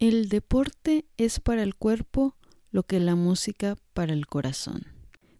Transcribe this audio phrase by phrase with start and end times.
[0.00, 2.36] El deporte es para el cuerpo
[2.70, 4.86] lo que la música para el corazón.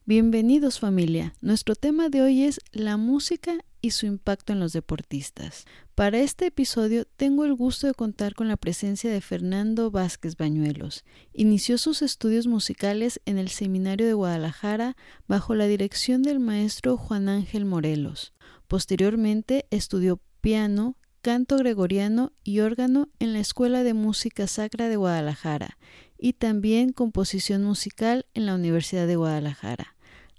[0.04, 1.32] Bienvenidos familia.
[1.40, 5.64] Nuestro tema de hoy es la música y su impacto en los deportistas.
[5.94, 11.04] Para este episodio tengo el gusto de contar con la presencia de Fernando Vázquez Bañuelos.
[11.32, 14.96] Inició sus estudios musicales en el Seminario de Guadalajara
[15.28, 18.32] bajo la dirección del maestro Juan Ángel Morelos.
[18.66, 20.96] Posteriormente estudió piano,
[21.28, 25.76] canto gregoriano y órgano en la Escuela de Música Sacra de Guadalajara
[26.16, 29.94] y también composición musical en la Universidad de Guadalajara.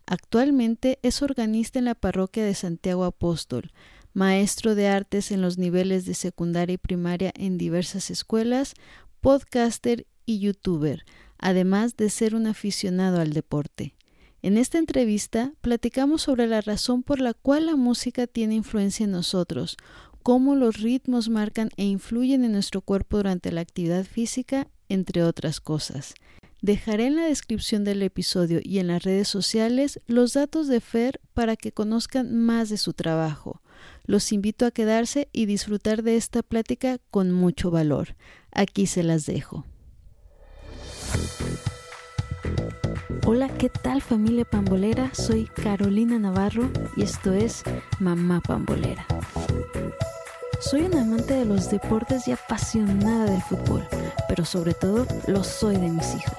[0.08, 3.72] Actualmente es organista en la parroquia de Santiago Apóstol,
[4.14, 8.74] maestro de artes en los niveles de secundaria y primaria en diversas escuelas,
[9.22, 11.06] podcaster y youtuber,
[11.38, 13.94] además de ser un aficionado al deporte.
[14.42, 19.12] En esta entrevista platicamos sobre la razón por la cual la música tiene influencia en
[19.12, 19.76] nosotros,
[20.24, 25.60] cómo los ritmos marcan e influyen en nuestro cuerpo durante la actividad física, entre otras
[25.60, 26.14] cosas.
[26.62, 31.22] Dejaré en la descripción del episodio y en las redes sociales los datos de Fer
[31.34, 33.62] para que conozcan más de su trabajo.
[34.06, 38.16] Los invito a quedarse y disfrutar de esta plática con mucho valor.
[38.52, 39.66] Aquí se las dejo.
[43.26, 45.12] Hola, ¿qué tal familia pambolera?
[45.14, 47.64] Soy Carolina Navarro y esto es
[48.00, 49.06] Mamá Pambolera.
[50.60, 53.88] Soy una amante de los deportes y apasionada del fútbol,
[54.28, 56.38] pero sobre todo lo soy de mis hijos.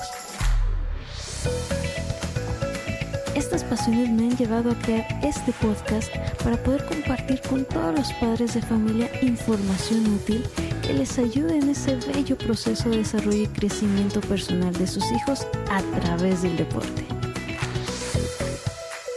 [3.50, 6.08] Estas pasiones me han llevado a crear este podcast
[6.44, 10.46] para poder compartir con todos los padres de familia información útil
[10.86, 15.48] que les ayude en ese bello proceso de desarrollo y crecimiento personal de sus hijos
[15.68, 17.04] a través del deporte.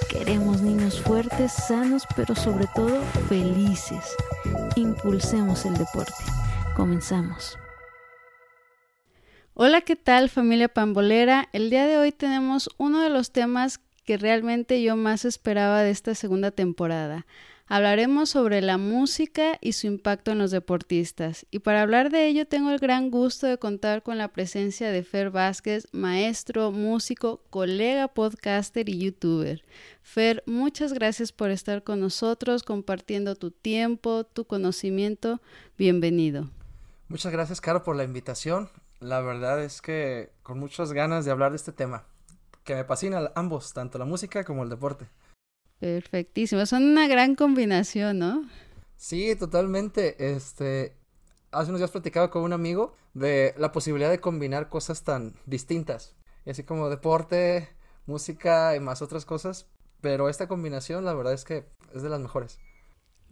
[0.09, 4.16] Queremos niños fuertes, sanos, pero sobre todo felices.
[4.76, 6.23] Impulsemos el deporte.
[6.76, 7.59] Comenzamos.
[9.54, 11.50] Hola, ¿qué tal familia pambolera?
[11.54, 15.91] El día de hoy tenemos uno de los temas que realmente yo más esperaba de
[15.91, 17.25] esta segunda temporada.
[17.65, 21.45] Hablaremos sobre la música y su impacto en los deportistas.
[21.49, 25.03] Y para hablar de ello tengo el gran gusto de contar con la presencia de
[25.03, 29.63] Fer Vázquez, maestro, músico, colega podcaster y youtuber.
[30.02, 35.42] Fer, muchas gracias por estar con nosotros, compartiendo tu tiempo, tu conocimiento.
[35.77, 36.49] Bienvenido.
[37.08, 38.69] Muchas gracias, Caro, por la invitación.
[38.99, 42.05] La verdad es que con muchas ganas de hablar de este tema,
[42.63, 45.07] que me fascina ambos, tanto la música como el deporte.
[45.79, 48.49] Perfectísimo, son una gran combinación, ¿no?
[48.95, 50.33] Sí, totalmente.
[50.33, 50.95] Este,
[51.51, 56.15] hace unos días platicaba con un amigo de la posibilidad de combinar cosas tan distintas,
[56.45, 57.69] así como deporte,
[58.05, 59.67] música y más otras cosas,
[60.01, 62.59] pero esta combinación la verdad es que es de las mejores.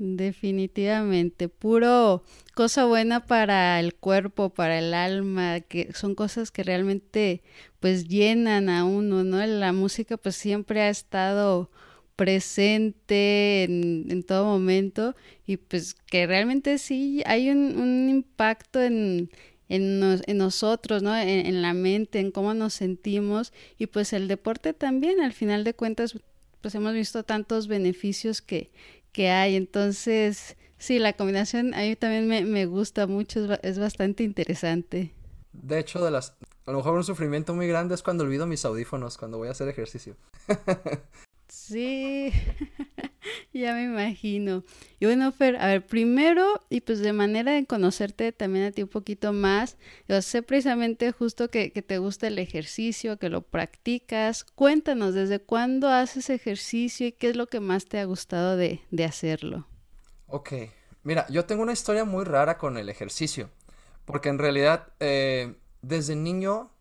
[0.04, 2.24] Definitivamente, puro
[2.56, 7.44] cosa buena para el cuerpo, para el alma, que son cosas que realmente
[7.80, 9.46] pues llenan a uno, ¿no?
[9.46, 11.70] La música pues siempre ha estado
[12.16, 19.30] presente en, todo momento y pues que realmente sí hay un, impacto en,
[19.70, 20.00] en,
[20.36, 21.16] nosotros, ¿no?
[21.16, 25.76] En, la mente, en cómo nos sentimos y pues el deporte también, al final de
[25.76, 26.18] cuentas,
[26.62, 28.72] pues hemos visto tantos beneficios que,
[29.12, 33.80] que hay, entonces sí, la combinación a mí también me, me gusta mucho, es, es
[33.80, 35.14] bastante interesante.
[35.54, 36.36] De hecho, de las,
[36.66, 39.52] a lo mejor un sufrimiento muy grande es cuando olvido mis audífonos cuando voy a
[39.52, 40.16] hacer ejercicio.
[41.52, 42.32] Sí,
[43.54, 44.64] ya me imagino.
[45.02, 48.84] Y bueno, Fer, a ver, primero, y pues de manera de conocerte también a ti
[48.84, 49.76] un poquito más,
[50.08, 54.46] yo sé precisamente justo que, te gusta el ejercicio, que lo practicas.
[54.46, 58.80] Cuéntanos, ¿desde cuándo haces ejercicio y qué es lo que más te ha gustado de,
[59.06, 59.68] hacerlo?
[60.28, 60.54] Ok,
[61.04, 63.50] mira, yo tengo una historia muy rara con el ejercicio,
[64.06, 66.72] porque en realidad eh, desde niño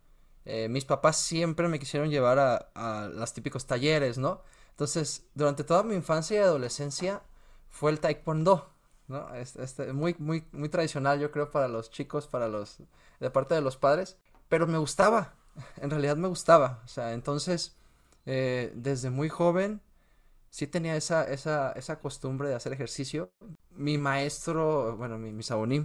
[0.45, 4.43] eh, mis papás siempre me quisieron llevar a, a los típicos talleres, ¿no?
[4.71, 7.23] Entonces, durante toda mi infancia y adolescencia
[7.69, 8.73] fue el taekwondo,
[9.09, 9.35] ¿no?
[9.35, 12.79] Este, muy, muy, muy tradicional, yo creo, para los chicos, para los,
[13.21, 14.17] de parte de los padres,
[14.49, 15.35] pero me gustaba,
[15.77, 17.77] en realidad me gustaba, o sea, entonces,
[18.27, 19.83] eh, desde muy joven,
[20.51, 23.33] sí tenía esa, esa, esa costumbre de hacer ejercicio.
[23.71, 25.43] Mi maestro, bueno, mi, mi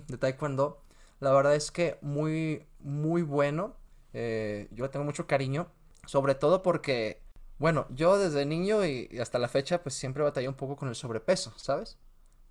[0.07, 0.81] de taekwondo,
[1.19, 3.75] la verdad es que muy, muy bueno,
[4.13, 5.68] eh, yo tengo mucho cariño,
[6.06, 7.21] sobre todo porque
[7.57, 10.96] bueno, yo desde niño y, hasta la fecha pues siempre batallé un poco con el
[10.96, 11.98] sobrepeso, ¿sabes?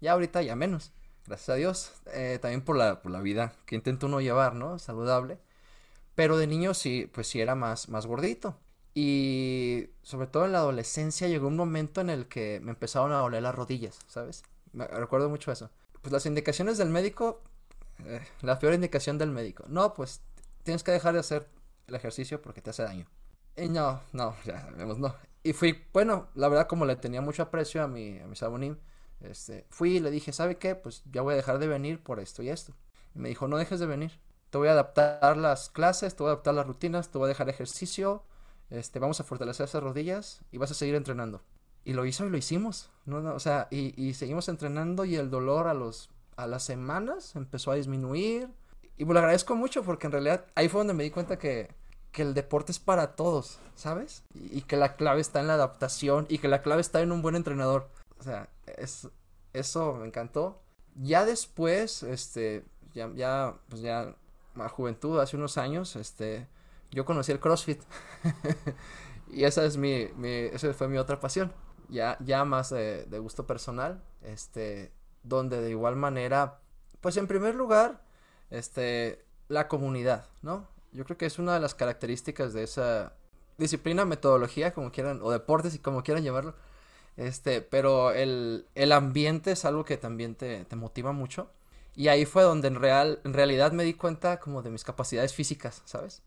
[0.01, 0.93] Ya ahorita ya menos,
[1.27, 1.93] gracias a Dios.
[2.13, 4.79] Eh, también por la, por la vida que intento uno llevar, ¿no?
[4.79, 5.39] Saludable.
[6.15, 8.59] Pero de niño sí, pues sí era más, más gordito.
[8.95, 13.19] Y sobre todo en la adolescencia llegó un momento en el que me empezaron a
[13.19, 14.45] doler las rodillas, ¿sabes?
[14.73, 15.71] Recuerdo mucho eso.
[16.03, 17.43] Pues las indicaciones del médico
[18.05, 19.65] eh, la peor indicación del médico.
[19.69, 20.21] No, pues
[20.63, 21.47] tienes que dejar de hacer
[21.87, 23.07] el ejercicio porque te hace daño.
[23.57, 25.15] Y no, no, ya vemos, no.
[25.43, 28.79] Y fui, bueno, la verdad como le tenía mucho aprecio a mi, a mi sabonín,
[29.21, 30.75] este, fui y le dije, ¿sabe qué?
[30.75, 32.75] Pues ya voy a dejar de venir por esto y esto.
[33.15, 34.21] Y me dijo, no dejes de venir.
[34.51, 37.29] Te voy a adaptar las clases, te voy a adaptar las rutinas, te voy a
[37.29, 38.25] dejar ejercicio,
[38.71, 41.43] este, vamos a fortalecer esas rodillas y vas a seguir entrenando.
[41.85, 42.91] Y lo hizo y lo hicimos.
[43.05, 43.19] ¿no?
[43.35, 47.71] o sea, y, y, seguimos entrenando y el dolor a, los, a las semanas empezó
[47.71, 48.49] a disminuir.
[48.97, 51.69] Y me lo agradezco mucho porque en realidad ahí fue donde me di cuenta que,
[52.15, 54.23] que el deporte es para todos, ¿sabes?
[54.35, 57.23] Y, que la clave está en la adaptación y que la clave está en un
[57.23, 57.91] buen entrenador.
[58.21, 59.09] O sea, es,
[59.53, 60.63] eso me encantó.
[60.95, 62.65] Ya después, este,
[62.95, 64.15] ya, ya, pues ya,
[64.55, 66.47] a juventud, hace unos años, este,
[66.93, 67.83] yo conocí el CrossFit.
[69.33, 71.53] y esa es mi, mi, esa fue mi otra pasión.
[71.89, 74.93] Ya, ya más de, de, gusto personal, este,
[75.25, 76.61] donde de igual manera,
[77.01, 78.05] pues en primer lugar,
[78.51, 80.73] este, la comunidad, ¿no?
[80.95, 83.15] Yo creo que es una de las características de esa
[83.59, 86.55] disciplina, metodología, como quieran, o deportes y como quieran llamarlo,
[87.17, 91.51] este, pero el, el ambiente es algo que también te, te, motiva mucho.
[91.95, 95.35] Y ahí fue donde en, real, en realidad me di cuenta como de mis capacidades
[95.35, 96.23] físicas, ¿sabes?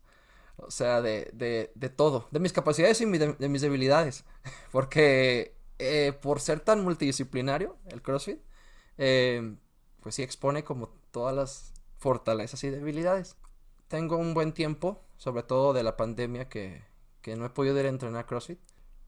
[0.56, 4.24] O sea, de, de, de todo, de mis capacidades y de, mis debilidades.
[4.72, 8.40] Porque eh, por ser tan multidisciplinario, el CrossFit,
[8.98, 9.54] eh,
[10.00, 13.36] pues sí expone como todas las fortalezas y debilidades.
[13.88, 16.82] Tengo un buen tiempo, sobre todo de la pandemia, que,
[17.22, 18.58] que no he podido ir a entrenar CrossFit.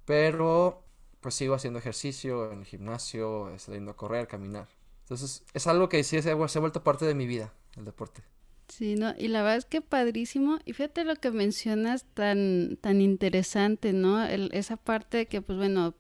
[0.05, 0.83] Pero
[1.21, 4.69] pues sigo haciendo ejercicio en el gimnasio, saliendo a correr, caminar.
[5.03, 8.23] Entonces es algo que sí se, se ha vuelto parte de mi vida, el deporte.
[8.69, 10.61] Sí, no, y la verdad es que padrísimo.
[10.65, 14.25] Y fíjate lo que mencionas tan, tan interesante, ¿no?
[14.25, 15.95] El, esa parte que, pues bueno,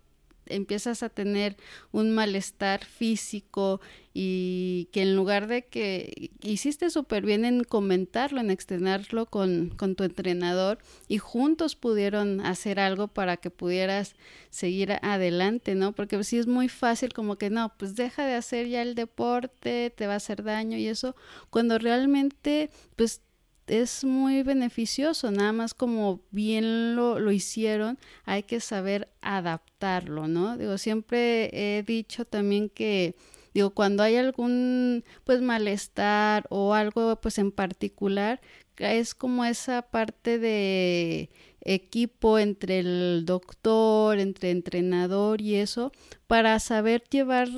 [0.50, 1.56] empiezas a tener
[1.92, 3.80] un malestar físico
[4.12, 9.94] y que en lugar de que hiciste súper bien en comentarlo, en externarlo con, con,
[9.94, 14.16] tu entrenador y juntos pudieron hacer algo para que pudieras
[14.50, 15.92] seguir adelante, ¿no?
[15.92, 19.90] Porque sí es muy fácil como que no, pues deja de hacer ya el deporte,
[19.90, 21.14] te va a hacer daño y eso,
[21.50, 23.22] cuando realmente pues
[23.70, 30.56] es muy beneficioso, nada más como bien lo, lo, hicieron, hay que saber adaptarlo, ¿no?
[30.56, 33.14] Digo, siempre he dicho también que,
[33.54, 38.40] digo, cuando hay algún, pues, malestar o algo, pues, en particular,
[38.76, 41.30] es como esa parte de
[41.62, 45.92] equipo entre el doctor, entre entrenador y eso,
[46.26, 47.48] para saber llevar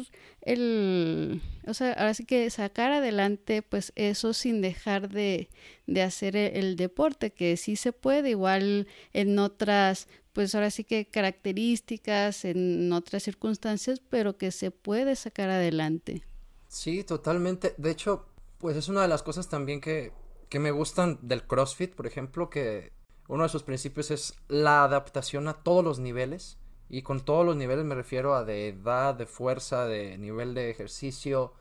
[0.43, 5.49] el, o sea, ahora sí que sacar adelante pues eso sin dejar de,
[5.87, 10.85] de hacer el, el, deporte, que sí se puede, igual en otras, pues ahora sí
[10.85, 16.23] que características, en otras circunstancias, pero que se puede sacar adelante.
[16.69, 17.75] Sí, totalmente.
[17.79, 18.27] De hecho,
[18.59, 20.13] pues es una de las cosas también que,
[20.49, 22.93] que me gustan del CrossFit, por ejemplo, que
[23.29, 26.59] uno de sus principios es la adaptación a todos los niveles.
[26.93, 30.69] Y con todos los niveles me refiero a de edad, de fuerza, de nivel de
[30.69, 31.55] ejercicio,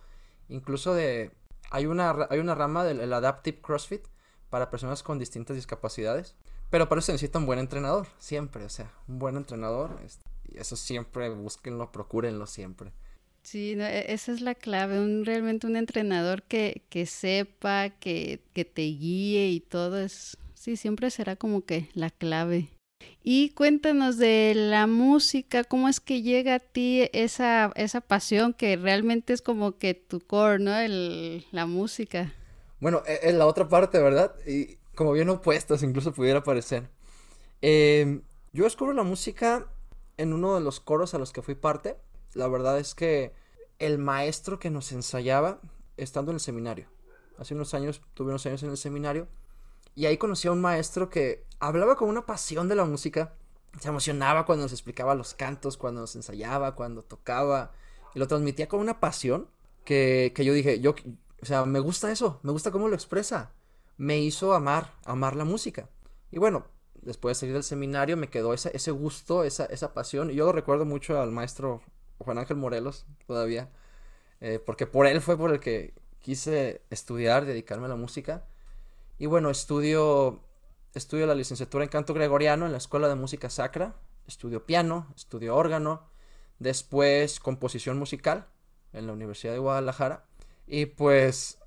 [0.50, 1.32] incluso de...
[1.70, 4.06] Hay una, hay una rama del Adaptive CrossFit
[4.50, 6.36] para personas con distintas discapacidades.
[6.70, 10.00] Pero para eso se necesita un buen entrenador, siempre, o sea, un buen entrenador.
[10.50, 12.92] Y eso siempre, búsquenlo, procúrenlo siempre.
[13.42, 18.66] Sí, no, esa es la clave, un, realmente un entrenador que, que sepa, que, que
[18.66, 22.68] te guíe y todo es, sí, siempre será como que la clave.
[23.24, 28.78] Y cuéntanos de la música, cómo es que llega a ti esa, esa pasión que
[28.78, 30.76] realmente es como que tu core, ¿no?
[30.76, 32.34] El, la música.
[32.80, 34.34] Bueno, e, es la otra parte, ¿verdad?
[34.48, 36.90] Y como bien opuestas, incluso pudiera parecer.
[37.62, 38.22] Eh,
[38.54, 39.68] yo descubro la música
[40.18, 41.98] en uno de los coros a los que fui parte.
[42.34, 43.34] La verdad es que
[43.80, 45.60] el maestro que nos ensayaba,
[45.98, 46.88] estando en el seminario,
[47.38, 49.28] hace unos años, tuve unos años en el seminario,
[49.96, 53.34] y ahí conocí a un maestro que hablaba con una pasión de la música.
[53.80, 57.72] Se emocionaba cuando nos explicaba los cantos, cuando nos ensayaba, cuando tocaba.
[58.14, 59.48] Y lo transmitía con una pasión
[59.86, 60.96] que, que yo dije, yo,
[61.42, 63.52] o sea, me gusta eso, me gusta cómo lo expresa.
[63.98, 65.88] Me hizo amar, amar la música.
[66.32, 66.66] Y bueno,
[67.02, 70.32] después de salir del seminario me quedó ese, gusto, esa, esa pasión.
[70.32, 71.82] Y yo lo recuerdo mucho al maestro
[72.18, 73.70] Juan Ángel Morelos todavía.
[74.40, 78.46] Eh, porque por él fue por el que quise estudiar, dedicarme a la música.
[79.18, 80.42] Y bueno, estudio,
[80.94, 83.96] estudio la licenciatura en canto gregoriano en la Escuela de Música Sacra,
[84.28, 86.10] estudio piano, estudio órgano,
[86.60, 88.48] después composición musical
[88.94, 90.26] en la Universidad de Guadalajara.
[90.68, 91.60] Y pues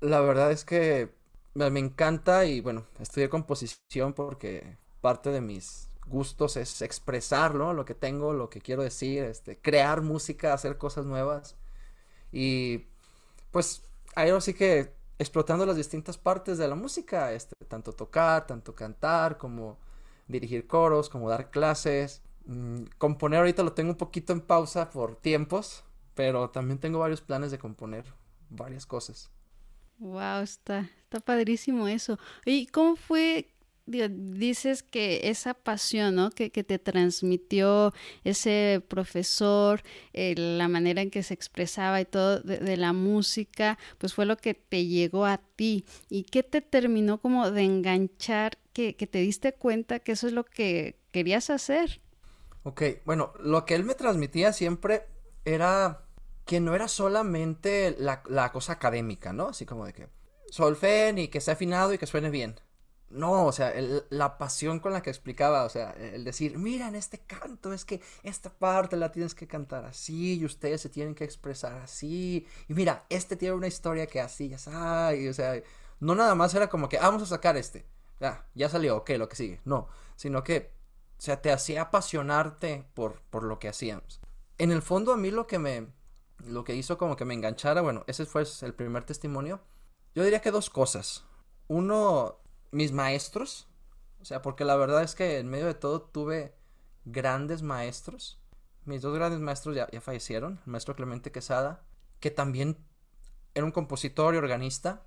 [0.00, 1.14] la verdad es que
[1.54, 7.94] me, encanta y bueno, estudié composición porque parte de mis gustos es expresarlo, lo que
[7.94, 11.56] tengo, lo que quiero decir, este, crear música, hacer cosas nuevas.
[12.32, 12.86] Y
[13.50, 13.82] pues
[14.14, 19.38] ahí sí que explotando las distintas partes de la música, este, tanto tocar, tanto cantar,
[19.38, 19.78] como
[20.28, 22.22] dirigir coros, como dar clases.
[22.44, 27.20] Mm, componer ahorita lo tengo un poquito en pausa por tiempos, pero también tengo varios
[27.20, 28.04] planes de componer
[28.50, 29.30] varias cosas.
[29.98, 32.18] Wow, está, está padrísimo eso.
[32.44, 33.51] ¿Y cómo fue
[33.86, 36.30] dices que esa pasión ¿no?
[36.30, 37.92] que, te transmitió
[38.24, 44.14] ese profesor, eh, la manera en que se expresaba y todo de, la música, pues
[44.14, 45.84] fue lo que te llegó a ti.
[46.08, 50.32] ¿Y qué te terminó como de enganchar, que, que te diste cuenta que eso es
[50.32, 52.00] lo que querías hacer?
[52.62, 55.02] Ok, bueno, lo que él me transmitía siempre
[55.44, 56.02] era
[56.46, 59.48] que no era solamente la, la cosa académica, ¿no?
[59.48, 60.08] Así como de que
[60.50, 62.56] solfen y que sea afinado y que suene bien
[63.12, 63.72] no, o sea,
[64.10, 67.84] la pasión con la que explicaba, o sea, el decir, mira, en este canto es
[67.84, 72.46] que esta parte la tienes que cantar así y ustedes se tienen que expresar así.
[72.68, 75.62] Y mira, este tiene una historia que así, ya sabes, o sea,
[76.00, 77.86] no nada más era como que, ah, vamos a sacar este.
[78.20, 79.60] Ya, ya salió, ok, lo que sigue.
[79.64, 80.72] No, sino que,
[81.18, 84.20] o sea, te hacía apasionarte por, por lo que hacíamos.
[84.58, 85.88] En el fondo a mí lo que me,
[86.46, 89.60] lo que hizo como que me enganchara, bueno, ese fue el primer testimonio.
[90.14, 91.24] Yo diría que dos cosas.
[91.68, 92.41] Uno,
[92.72, 93.68] mis maestros,
[94.20, 96.54] o sea, porque la verdad es que en medio de todo tuve
[97.04, 98.40] grandes maestros.
[98.84, 101.84] Mis dos grandes maestros ya, fallecieron, el maestro Clemente Quesada,
[102.18, 102.76] que también
[103.54, 105.04] era un compositor y organista,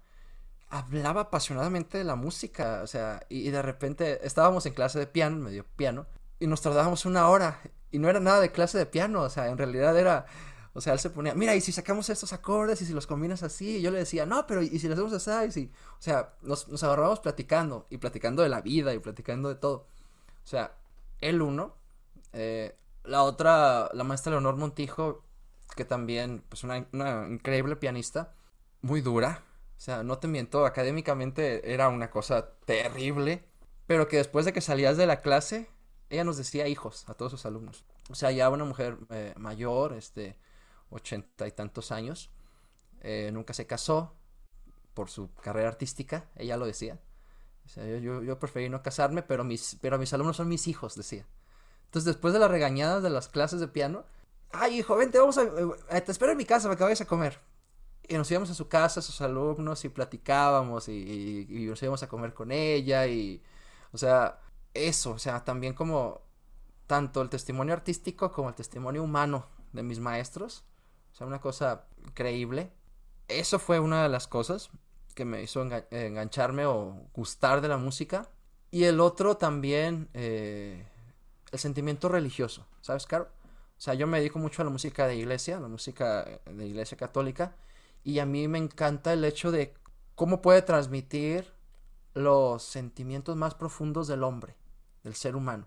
[0.70, 5.08] hablaba apasionadamente de la música, o sea, y, y, de repente estábamos en clase de
[5.08, 6.08] piano, medio piano,
[6.40, 9.48] y nos tardábamos una hora, y no era nada de clase de piano, o sea,
[9.48, 10.26] en realidad era
[10.78, 13.44] o sea, él se ponía, mira, y si sacamos estos acordes y si los combinas
[13.44, 15.72] así, y yo le decía, no, pero y si los hacemos así, si...
[15.98, 19.88] o sea, nos, nos agarrábamos platicando, y platicando de la vida, y platicando de todo.
[20.44, 20.76] O sea,
[21.22, 21.78] el uno,
[22.34, 25.24] eh, la otra, la maestra Leonor Montijo,
[25.78, 28.36] que también, pues una, una increíble pianista,
[28.82, 29.46] muy dura,
[29.78, 33.46] o sea, no te miento, académicamente era una cosa terrible,
[33.88, 35.70] pero que después de que salías de la clase,
[36.10, 37.86] ella nos decía hijos a todos sus alumnos.
[38.10, 40.36] O sea, ya una mujer eh, mayor, este,
[40.96, 42.32] ochenta y tantos años.
[43.02, 44.14] Eh, nunca se casó
[44.94, 47.00] por su carrera artística, ella lo decía.
[47.76, 51.26] yo, yo, preferí no casarme, pero mis, pero mis alumnos son mis hijos, decía.
[51.86, 54.06] Entonces, después de las regañadas de las clases de piano,
[54.52, 57.06] ay, hijo, vente, vamos a, eh, te espero en mi casa para que vayas a
[57.06, 57.40] comer.
[58.08, 62.08] Y nos íbamos a su casa, sus alumnos, y platicábamos, y, y nos íbamos a
[62.08, 63.44] comer con ella, y,
[63.92, 64.40] o sea,
[64.74, 66.22] eso, o sea, también como
[66.88, 70.64] tanto el testimonio artístico como el testimonio humano de mis maestros,
[71.16, 72.74] o sea, una cosa increíble.
[73.30, 74.70] Eso fue una de las cosas
[75.14, 78.28] que me hizo engancharme o gustar de la música.
[78.70, 80.86] Y el otro también, eh,
[81.54, 83.30] el sentimiento religioso, ¿sabes, Caro?
[83.78, 86.98] O sea, yo me dedico mucho a la música de iglesia, la música de iglesia
[86.98, 87.56] católica,
[88.04, 89.74] y a mí me encanta el hecho de
[90.16, 91.50] cómo puede transmitir
[92.14, 94.58] los sentimientos más profundos del hombre,
[95.06, 95.66] del ser humano.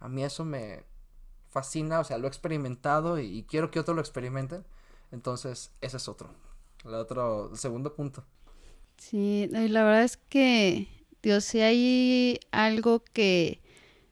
[0.00, 0.86] A mí eso me
[1.50, 4.64] fascina, o sea, lo he experimentado y quiero que otros lo experimenten.
[5.12, 6.30] Entonces, ese es otro,
[6.84, 8.24] el otro, el segundo punto.
[8.98, 10.88] Sí, la verdad es que,
[11.22, 13.60] Dios, si hay algo que,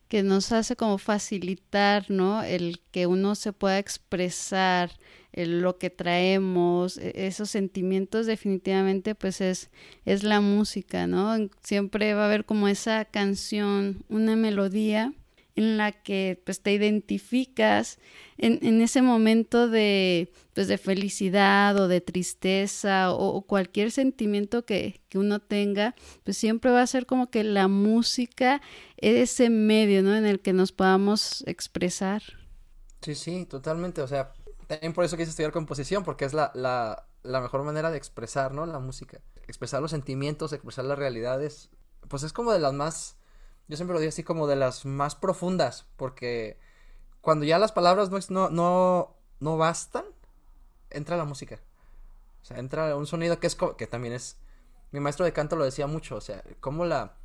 [0.07, 2.41] que nos hace como facilitar, ¿no?
[2.43, 4.91] El que uno se pueda expresar
[5.33, 9.69] lo que traemos, e, esos sentimientos definitivamente pues es,
[10.05, 11.35] es la música, ¿no?
[11.61, 15.13] Siempre va a haber como esa canción, una melodía
[15.57, 17.99] en la que pues te identificas
[18.37, 25.01] en, en ese momento de, pues, de felicidad o de tristeza o, cualquier sentimiento que,
[25.09, 28.61] que, uno tenga, pues siempre va a ser como que la música
[28.97, 30.15] es ese medio, ¿no?
[30.15, 32.21] En el que nos podamos expresar.
[33.01, 34.33] Sí, sí, totalmente, o sea,
[34.67, 38.53] también por eso quise estudiar composición, porque es la, la, la mejor manera de expresar,
[38.53, 38.67] ¿no?
[38.67, 41.71] La música, expresar los sentimientos, expresar las realidades,
[42.07, 43.17] pues es como de las más
[43.67, 46.57] yo siempre lo digo así como de las más profundas, porque
[47.21, 50.05] cuando ya las palabras no, no, no, bastan,
[50.89, 51.59] entra la música.
[52.41, 54.37] O sea, entra un sonido que es que también es
[54.91, 57.15] mi maestro de canto lo decía mucho, o sea, como la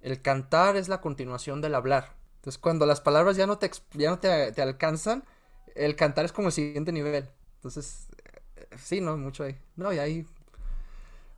[0.00, 2.14] el cantar es la continuación del hablar.
[2.36, 5.24] Entonces, cuando las palabras ya no te ya no te, te alcanzan,
[5.74, 7.28] el cantar es como el siguiente nivel.
[7.56, 8.08] Entonces,
[8.56, 9.58] eh, sí, no mucho ahí.
[9.76, 10.26] No, y hay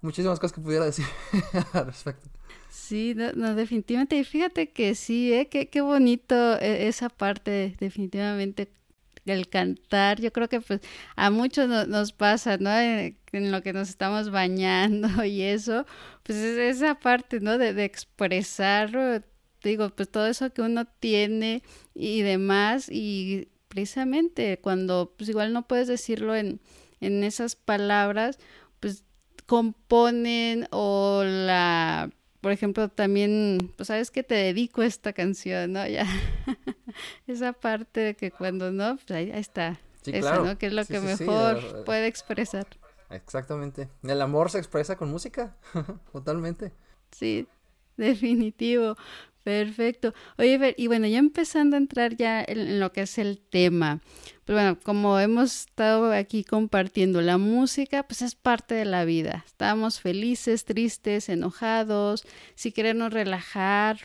[0.02, 1.06] muchísimas cosas que pudiera decir
[1.72, 2.28] al respecto.
[2.68, 4.16] Sí, no, definitivamente.
[4.16, 5.48] Y fíjate que sí, ¿eh?
[5.48, 8.72] Qué, qué bonito e, esa parte, definitivamente.
[9.26, 10.80] El cantar, yo creo que pues
[11.14, 12.70] a muchos nos pasa, ¿no?
[12.76, 13.16] En,
[13.52, 15.86] lo que nos estamos bañando y eso,
[16.24, 17.58] pues es esa parte, ¿no?
[17.58, 19.24] De, de expresar,
[19.62, 21.62] digo, pues todo eso que uno tiene
[21.94, 22.88] y demás.
[22.90, 26.60] Y precisamente cuando pues igual no puedes decirlo en,
[27.00, 28.38] en esas palabras,
[29.50, 32.08] componen o la
[32.40, 35.86] por ejemplo, también, pues sabes que te dedico esta canción, ¿no?
[35.86, 36.06] Ya,
[37.26, 39.78] esa parte de que cuando no, pues ahí, está.
[40.02, 40.44] Sí, claro.
[40.44, 40.58] ¿no?
[40.58, 42.66] Que es lo que mejor puede expresar.
[43.10, 43.88] Exactamente.
[44.02, 45.56] El amor se expresa con música,
[46.12, 46.72] totalmente.
[47.10, 47.46] Sí,
[47.96, 48.96] definitivo.
[49.42, 50.12] Perfecto.
[50.36, 54.00] Oye, y bueno, ya empezando a entrar ya en, lo que es el tema.
[54.44, 59.44] Pues bueno, como hemos estado aquí compartiendo, la música pues es parte de la vida.
[59.46, 63.98] Estamos felices, tristes, enojados, si queremos relajar,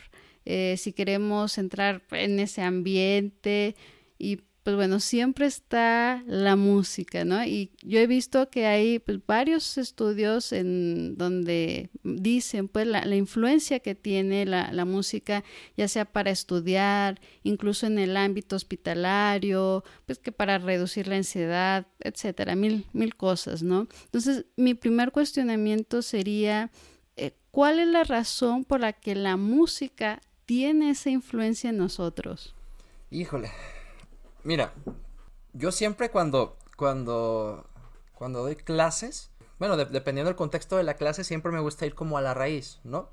[0.46, 3.76] eh, si queremos entrar en ese ambiente
[4.18, 7.44] y pues bueno, siempre está la música, ¿no?
[7.44, 13.78] Y yo he visto que hay pues, varios estudios en donde dicen pues la, influencia
[13.78, 15.44] que tiene la, música,
[15.76, 21.86] ya sea para estudiar, incluso en el ámbito hospitalario, pues que para reducir la ansiedad,
[22.00, 23.86] etcétera, mil, mil cosas, ¿no?
[24.06, 26.72] Entonces, mi primer cuestionamiento sería,
[27.14, 32.56] eh, ¿cuál es la razón por la que la música tiene esa influencia en nosotros?
[33.12, 33.52] Híjole,
[34.46, 34.72] Mira,
[35.54, 37.68] yo siempre cuando, cuando,
[38.14, 42.16] cuando doy clases, bueno, dependiendo del contexto de la clase, siempre me gusta ir como
[42.16, 43.10] a la raíz, ¿no?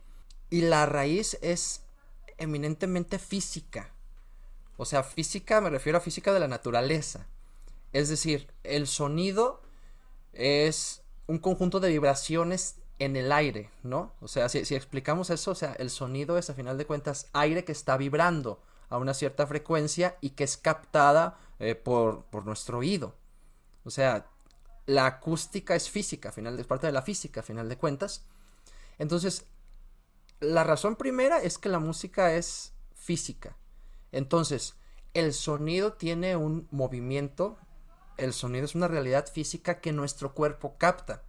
[0.51, 1.87] Y la raíz es
[2.37, 3.95] eminentemente física.
[4.77, 7.25] O sea, física, me refiero a física de la naturaleza.
[7.93, 9.63] Es decir, el sonido
[10.33, 14.13] es un conjunto de vibraciones en el aire, ¿no?
[14.21, 17.31] O sea, si, si, explicamos eso, o sea, el sonido es a final de cuentas
[17.33, 18.61] aire que está vibrando
[18.93, 23.15] a una cierta frecuencia y que es captada eh, por, nuestro oído.
[23.85, 24.27] O sea,
[24.85, 28.23] la acústica es física, final, es parte de la física, a final de cuentas.
[28.99, 29.47] Entonces,
[30.39, 33.57] la razón primera es que la música es física.
[34.11, 34.75] Entonces,
[35.15, 37.57] el sonido tiene un movimiento,
[38.17, 41.23] el sonido es una realidad física que nuestro cuerpo capta.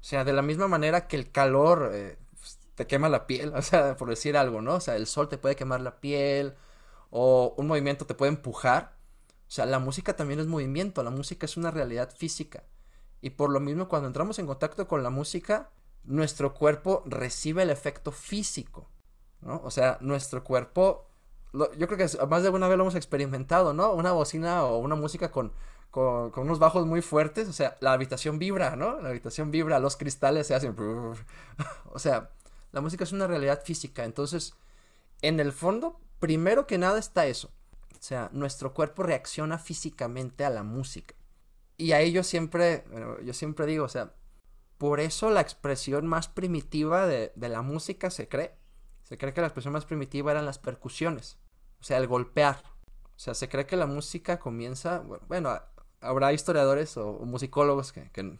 [0.00, 2.16] O sea, de la misma manera que el calor eh,
[2.74, 4.76] te quema la piel, o sea, por decir algo, ¿no?
[4.76, 6.54] O sea, el sol te puede quemar la piel,
[7.12, 8.96] o un movimiento te puede empujar.
[9.46, 12.64] O sea, la música también es movimiento, la música es una realidad física.
[13.20, 15.70] Y por lo mismo, cuando entramos en contacto con la música,
[16.04, 18.88] nuestro cuerpo recibe el efecto físico,
[19.42, 19.60] ¿no?
[19.62, 21.06] O sea, nuestro cuerpo,
[21.52, 23.92] yo creo que más de alguna vez lo hemos experimentado, ¿no?
[23.92, 25.52] Una bocina o una música con,
[25.90, 29.02] con, con, unos bajos muy fuertes, o sea, la habitación vibra, ¿no?
[29.02, 30.74] La habitación vibra, los cristales se hacen...
[31.92, 32.30] o sea,
[32.72, 34.54] la música es una realidad física, entonces,
[35.20, 37.50] en el fondo, primero que nada está eso.
[37.98, 41.16] O sea, nuestro cuerpo reacciona físicamente a la música.
[41.76, 42.84] Y ahí yo siempre,
[43.24, 44.14] yo siempre digo, o sea,
[44.78, 48.54] por eso la expresión más primitiva de, la música se cree.
[49.02, 51.38] Se cree que la expresión más primitiva eran las percusiones.
[51.80, 52.62] O sea, el golpear.
[53.16, 55.60] O sea, se cree que la música comienza, bueno,
[56.00, 58.38] habrá historiadores o, musicólogos que, que,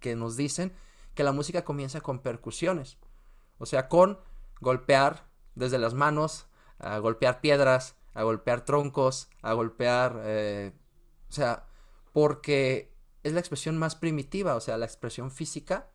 [0.00, 0.72] que nos dicen
[1.14, 2.96] que la música comienza con percusiones.
[3.58, 4.18] O sea, con
[4.62, 6.46] golpear desde las manos,
[6.82, 10.72] a golpear piedras, a golpear troncos, a golpear, eh,
[11.30, 11.66] o sea,
[12.12, 12.92] porque
[13.22, 15.88] es la expresión más primitiva, o sea, la expresión física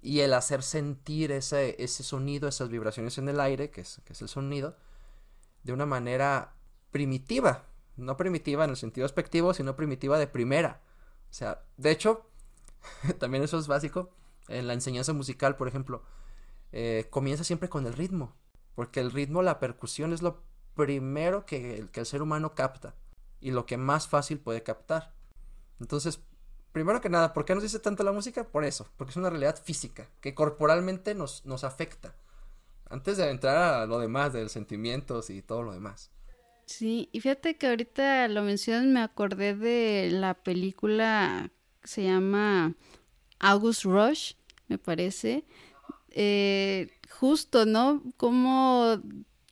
[0.00, 4.14] y el hacer sentir ese, ese sonido, esas vibraciones en el aire, que es, que
[4.14, 4.76] es el sonido,
[5.62, 6.56] de una manera
[6.90, 7.66] primitiva,
[7.96, 10.82] no primitiva en el sentido aspectivo, sino primitiva de primera.
[11.30, 12.26] O sea, de hecho,
[13.18, 14.10] también eso es básico,
[14.48, 16.02] en la enseñanza musical, por ejemplo,
[16.72, 18.34] eh, comienza siempre con el ritmo.
[18.74, 20.42] Porque el ritmo, la percusión es lo
[20.74, 22.94] primero que, que el ser humano capta
[23.40, 25.12] y lo que más fácil puede captar.
[25.80, 26.20] Entonces,
[26.72, 28.44] primero que nada, ¿por qué nos dice tanto la música?
[28.44, 32.14] Por eso, porque es una realidad física que corporalmente nos, nos afecta.
[32.88, 36.10] Antes de entrar a lo demás, de los sentimientos y todo lo demás.
[36.66, 42.74] Sí, y fíjate que ahorita lo mencionas, me acordé de la película que se llama
[43.40, 44.34] August Rush,
[44.68, 45.44] me parece.
[46.10, 48.02] Eh, justo, ¿no?
[48.16, 49.00] Cómo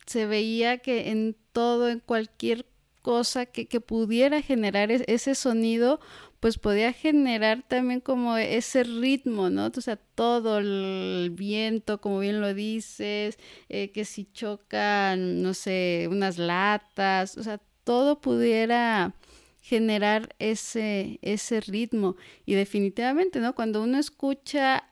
[0.07, 2.66] se veía que en todo, en cualquier
[3.03, 6.01] cosa que, pudiera generar ese sonido,
[6.40, 9.70] pues podía generar también como ese ritmo, ¿no?
[9.75, 16.09] O sea, todo el viento, como bien lo dices, eh, que si chocan, no sé,
[16.11, 19.14] unas latas, o sea, todo pudiera
[19.61, 22.16] generar ese, ese ritmo.
[22.46, 23.55] Y definitivamente, ¿no?
[23.55, 24.90] Cuando uno escucha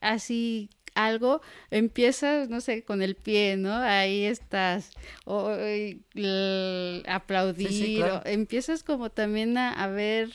[0.00, 3.74] así algo, empiezas, no sé, con el pie, ¿no?
[3.74, 4.90] Ahí estás,
[5.24, 5.56] o
[7.06, 10.30] aplaudir, o, empiezas como también a, ver,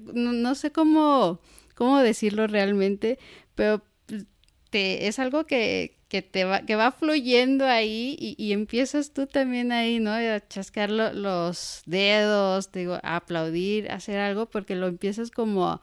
[0.00, 1.40] no, sé cómo,
[1.74, 3.18] cómo decirlo realmente,
[3.54, 3.82] pero
[4.70, 9.70] te, es algo que, que te va, que va fluyendo ahí y, empiezas tú también
[9.70, 10.10] ahí, ¿no?
[10.12, 15.80] A chascar los dedos, digo, a aplaudir, a hacer algo, porque lo empiezas como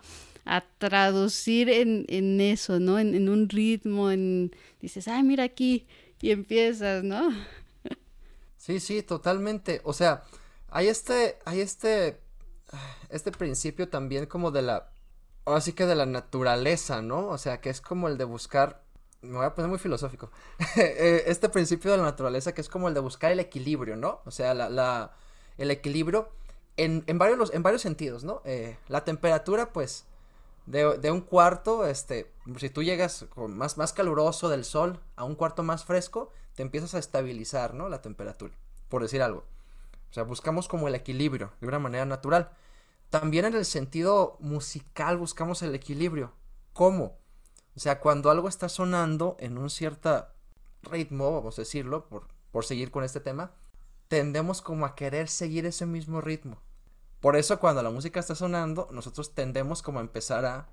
[0.47, 2.97] a traducir en, en eso, ¿no?
[2.99, 5.85] En, un ritmo, en dices, ay, mira aquí,
[6.21, 7.29] y empiezas, ¿no?
[8.57, 9.81] Sí, sí, totalmente.
[9.83, 10.23] O sea,
[10.69, 12.19] hay este, hay este,
[13.09, 14.89] este principio también como de la,
[15.45, 17.27] ahora sí que de la naturaleza, ¿no?
[17.27, 18.83] O sea, que es como el de buscar,
[19.21, 20.31] me voy a poner muy filosófico,
[20.77, 24.21] eh, este principio de la naturaleza que es como el de buscar el equilibrio, ¿no?
[24.25, 25.11] O sea, la,
[25.57, 26.29] el equilibrio
[26.77, 28.41] en, en, varios, en varios sentidos, ¿no?
[28.45, 30.06] Eh, la temperatura, pues,
[30.67, 35.35] de, de, un cuarto, este, si tú llegas más, más caluroso del sol a un
[35.35, 37.89] cuarto más fresco, te empiezas a estabilizar, ¿no?
[37.89, 38.53] La temperatura,
[38.89, 39.45] por decir algo.
[40.09, 42.51] O sea, buscamos como el equilibrio de una manera natural.
[43.09, 46.33] También en el sentido musical buscamos el equilibrio.
[46.73, 47.17] ¿Cómo?
[47.75, 50.27] O sea, cuando algo está sonando en un cierto
[50.83, 53.51] ritmo, vamos a decirlo, por, por seguir con este tema,
[54.09, 56.59] tendemos como a querer seguir ese mismo ritmo.
[57.19, 60.67] Por eso cuando la música está sonando, nosotros tendemos como a empezar a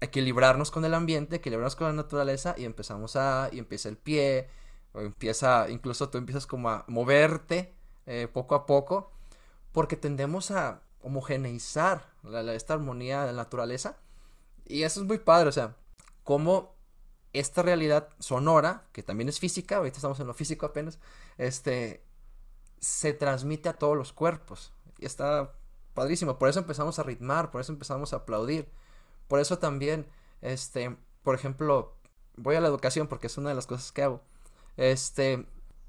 [0.00, 4.48] equilibrarnos con el ambiente, equilibrarnos con la naturaleza y empezamos a, y empieza el pie,
[4.92, 7.74] o empieza, incluso tú empiezas como a moverte
[8.06, 9.10] eh, poco a poco,
[9.72, 12.10] porque tendemos a homogeneizar
[12.54, 13.96] esta armonía de la naturaleza.
[14.66, 15.76] Y eso es muy padre, o sea,
[16.24, 16.74] como
[17.32, 20.98] esta realidad sonora, que también es física, ahorita estamos en lo físico apenas,
[21.38, 22.02] este,
[22.80, 24.72] se transmite a todos los cuerpos.
[24.98, 25.52] Y está
[25.96, 26.38] padrísimo.
[26.38, 28.68] Por eso empezamos a ritmar, por eso empezamos a aplaudir.
[29.26, 30.06] Por eso también,
[30.42, 31.96] este, por ejemplo,
[32.36, 34.22] voy a la educación porque es una de las cosas que hago.
[34.76, 35.46] Este,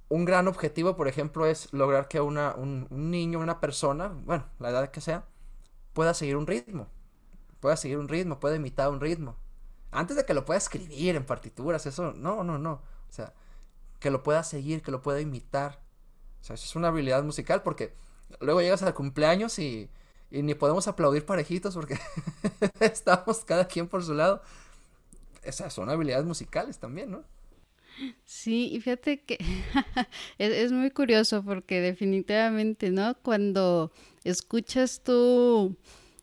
[0.09, 4.45] un gran objetivo, por ejemplo, es lograr que una, un, un niño, una persona, bueno,
[4.57, 5.27] la edad que sea,
[5.93, 6.87] pueda seguir un ritmo.
[7.59, 9.35] Pueda seguir un ritmo, pueda imitar un ritmo.
[9.91, 12.73] Antes de que lo pueda escribir en partituras, eso, no, no, no.
[13.09, 13.33] O sea,
[13.99, 15.79] que lo pueda seguir, que lo pueda imitar.
[16.41, 17.95] O sea, eso es una habilidad musical porque
[18.39, 19.89] luego llegas al cumpleaños y,
[20.29, 21.97] ni podemos aplaudir parejitos porque
[22.79, 24.41] estamos cada quien por su lado.
[25.43, 27.23] Esas son habilidades musicales también, ¿no?
[28.25, 29.37] Sí, y fíjate que
[30.37, 33.15] es, es, muy curioso porque definitivamente, ¿no?
[33.21, 33.91] Cuando
[34.23, 35.75] escuchas tú,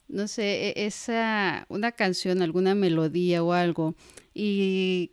[0.09, 3.95] no sé, e, esa, una canción, alguna melodía o algo,
[4.35, 5.13] y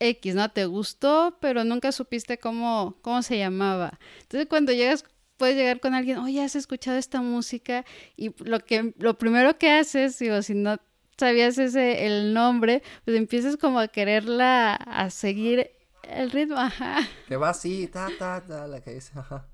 [0.00, 0.50] X, ¿no?
[0.50, 3.98] Te gustó, pero nunca supiste cómo, cómo se llamaba.
[4.22, 5.04] Entonces cuando llegas
[5.40, 9.70] puedes llegar con alguien, oye, has escuchado esta música y lo que lo primero que
[9.70, 10.76] haces, digo, si no
[11.16, 15.70] sabías ese el nombre, pues empiezas como a quererla a seguir
[16.02, 16.98] el ritmo, ajá.
[17.26, 19.48] Que va así, ta, ta, ta, la que dice, ajá.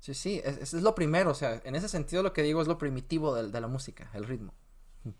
[0.00, 2.66] Sí, sí, es, es, lo primero, o sea, en ese sentido lo que digo es
[2.66, 4.52] lo primitivo de, de la música, el ritmo.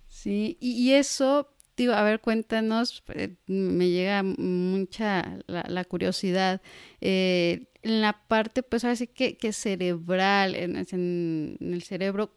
[0.09, 1.55] Sí, y, y, eso,
[1.89, 6.61] a ver, cuéntanos, eh, me llega mucha la, curiosidad.
[7.01, 12.33] Eh, en la parte, pues ahora sí que, que cerebral, en, el cerebro,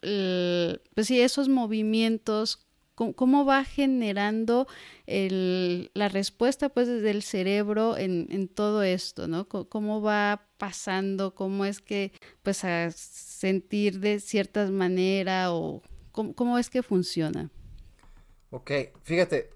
[0.00, 4.66] pues sí, esos movimientos, cómo, va generando
[5.06, 9.48] la respuesta pues desde el cerebro en, todo esto, ¿no?
[9.48, 16.68] cómo va pasando, cómo es que pues a sentir de ciertas maneras o cómo, es
[16.68, 17.50] que funciona.
[18.50, 18.70] Ok,
[19.02, 19.50] fíjate,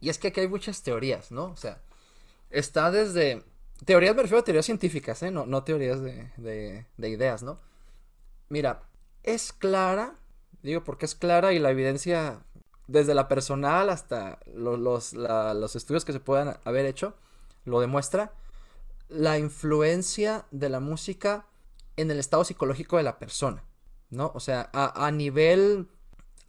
[0.00, 1.46] y es que aquí hay muchas teorías, ¿no?
[1.46, 1.82] O sea,
[2.50, 3.44] está desde...
[3.84, 5.30] Teorías me refiero a teorías científicas, ¿eh?
[5.30, 7.60] No, no teorías de, de, de ideas, ¿no?
[8.48, 8.82] Mira,
[9.22, 10.18] es clara
[10.62, 12.40] Digo, porque es clara y la evidencia,
[12.86, 17.14] desde la personal hasta los, los, los estudios que se puedan haber hecho,
[17.64, 18.32] lo demuestra,
[19.08, 21.46] la influencia de la música
[21.96, 23.64] en el estado psicológico de la persona,
[24.10, 24.30] ¿no?
[24.34, 25.88] O sea, a nivel,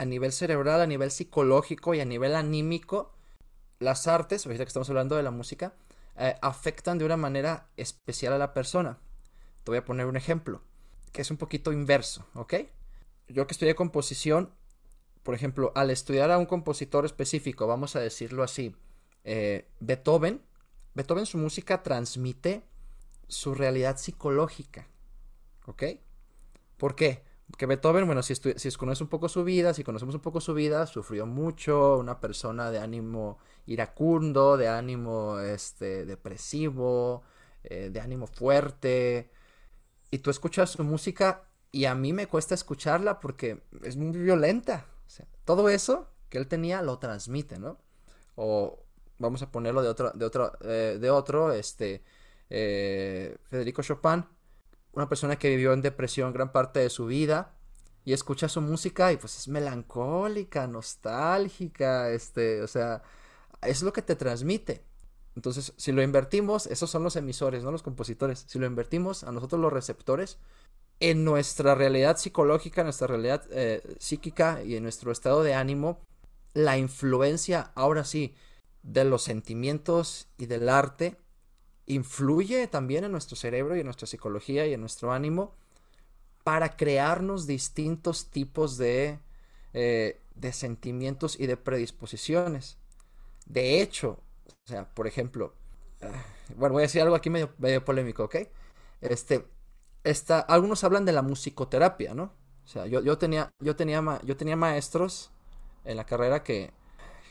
[0.04, 3.14] a nivel cerebral, a nivel psicológico y a nivel anímico,
[3.80, 5.74] las artes, ahorita que estamos hablando de la música,
[6.18, 9.00] eh, afectan de una manera especial a la persona.
[9.64, 10.62] Te voy a poner un ejemplo,
[11.12, 12.54] que es un poquito inverso, ¿ok?
[13.30, 14.52] yo que estudié composición,
[15.24, 18.76] por ejemplo, al estudiar a un compositor específico, vamos a decirlo así,
[19.24, 20.42] eh, Beethoven,
[20.94, 22.64] Beethoven su música transmite
[23.28, 24.88] su realidad psicológica,
[25.66, 25.84] ¿ok?
[26.78, 27.24] ¿Por qué?
[27.50, 30.54] Porque Beethoven, bueno, si, si conoces un poco su vida, si conocemos un poco su
[30.54, 37.24] vida, sufrió mucho, una persona de ánimo iracundo, de ánimo este, depresivo,
[37.64, 39.30] eh, de ánimo fuerte,
[40.10, 44.86] y tú escuchas su música y a mí me cuesta escucharla porque es muy violenta.
[45.08, 47.80] O sea, todo eso que él tenía lo transmite, ¿no?
[48.36, 48.84] O
[49.18, 52.04] vamos a ponerlo de otro, de otro, eh, de otro, este,
[52.50, 54.26] eh, Federico Chopin,
[54.94, 57.54] una persona que vivió en depresión gran parte de su vida
[58.06, 63.02] y escucha su música y pues es melancólica, nostálgica, este, o sea,
[63.62, 64.84] es lo que te transmite.
[65.36, 68.46] Entonces, si lo invertimos, esos son los emisores, no los compositores.
[68.48, 70.38] Si lo invertimos a nosotros los receptores,
[71.00, 76.00] en nuestra realidad psicológica, en nuestra realidad eh, psíquica y en nuestro estado de ánimo,
[76.54, 78.36] la influencia, ahora sí,
[78.84, 81.18] de los sentimientos y del arte
[81.86, 85.54] influye también en nuestro cerebro y en nuestra psicología y en nuestro ánimo
[86.44, 89.20] para crearnos distintos tipos de,
[89.74, 92.78] eh, de sentimientos y de predisposiciones.
[93.46, 95.54] De hecho, o sea, por ejemplo,
[96.02, 96.08] ah,
[96.56, 98.36] bueno, voy a decir algo aquí medio, medio polémico, ¿ok?
[99.02, 99.46] Este,
[100.04, 102.34] esta, algunos hablan de la musicoterapia, ¿no?
[102.66, 105.32] O sea, yo, yo, tenía, yo, tenía, yo tenía maestros
[105.86, 106.72] en la carrera que,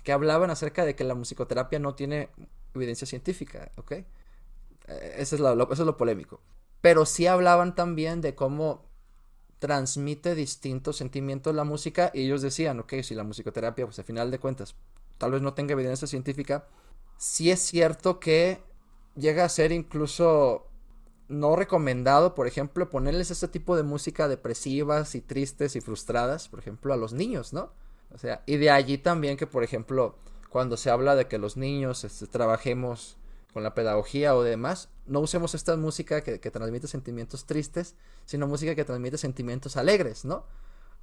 [0.05, 2.29] que hablaban acerca de que la musicoterapia no tiene
[2.75, 3.93] evidencia científica, ¿ok?
[4.87, 6.41] Eso es, lo, eso es lo polémico.
[6.81, 8.85] Pero sí hablaban también de cómo
[9.59, 14.31] transmite distintos sentimientos la música y ellos decían, ok, si la musicoterapia, pues al final
[14.31, 14.75] de cuentas,
[15.19, 16.67] tal vez no tenga evidencia científica,
[17.17, 18.61] sí es cierto que
[19.15, 20.67] llega a ser incluso
[21.29, 26.59] no recomendado, por ejemplo, ponerles este tipo de música depresivas y tristes y frustradas, por
[26.59, 27.73] ejemplo, a los niños, ¿no?
[28.13, 30.17] O sea, y de allí también que, por ejemplo,
[30.51, 33.17] cuando se habla de que los niños este, trabajemos
[33.53, 38.75] con la pedagogía o demás, no usemos esta música que, transmite sentimientos tristes, sino música
[38.75, 40.47] que transmite sentimientos alegres, ¿no?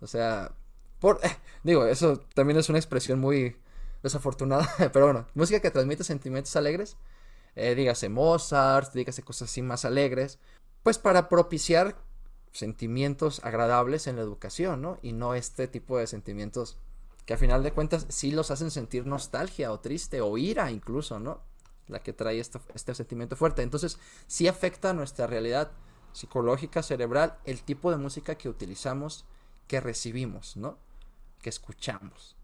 [0.02, 0.52] O sea,
[1.00, 1.20] por,
[1.64, 3.56] digo, eso también es una expresión muy
[4.02, 6.98] desafortunada, pero bueno, música que transmite sentimientos alegres,
[7.56, 10.40] eh, dígase Mozart, dígase cosas así más alegres,
[10.84, 11.96] pues para propiciar
[12.52, 14.98] sentimientos agradables en la educación, ¿no?
[15.02, 16.78] Y no este tipo de sentimientos
[17.26, 21.20] que a final de cuentas sí los hacen sentir nostalgia o triste o ira incluso,
[21.20, 21.42] ¿no?
[21.90, 23.62] La que trae este, este sentimiento fuerte.
[23.62, 23.98] Entonces,
[24.28, 25.72] sí afecta a nuestra realidad
[26.14, 29.26] psicológica, cerebral, el tipo de música que utilizamos,
[29.68, 30.78] que recibimos, ¿no?
[31.42, 32.36] Que escuchamos.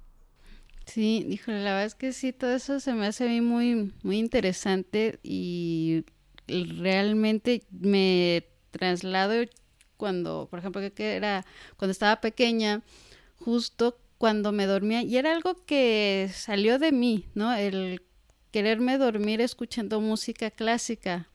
[0.85, 3.93] Sí, híjole, la verdad es que sí, todo eso se me hace a mí muy,
[4.03, 6.05] muy interesante y
[6.47, 9.33] realmente me traslado
[9.97, 11.45] cuando, por ejemplo, que era
[11.77, 12.83] cuando estaba pequeña,
[13.37, 17.53] justo cuando me dormía, y era algo que salió de mí, ¿no?
[17.53, 18.01] El
[18.55, 21.27] quererme dormir escuchando música clásica.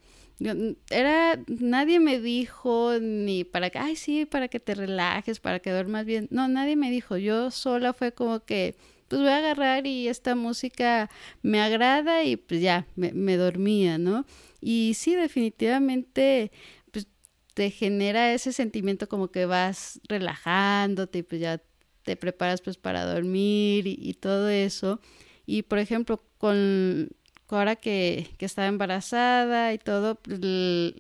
[0.89, 5.71] era, nadie me dijo ni para que, ay, sí, para que te relajes, para que
[5.71, 6.29] duermas bien.
[6.31, 7.19] No, nadie me dijo.
[7.19, 8.75] Yo sola fue como que,
[9.09, 11.11] pues voy a agarrar y esta música
[11.43, 14.25] me agrada y pues ya, me, me dormía, ¿no?
[14.63, 16.53] Y sí, definitivamente,
[16.91, 17.07] pues
[17.53, 21.61] te genera ese sentimiento como que vas relajándote y pues ya
[22.03, 25.03] te preparas pues para dormir y, y todo eso.
[25.51, 27.09] Y por ejemplo, con
[27.49, 30.21] ahora que, que estaba embarazada y todo,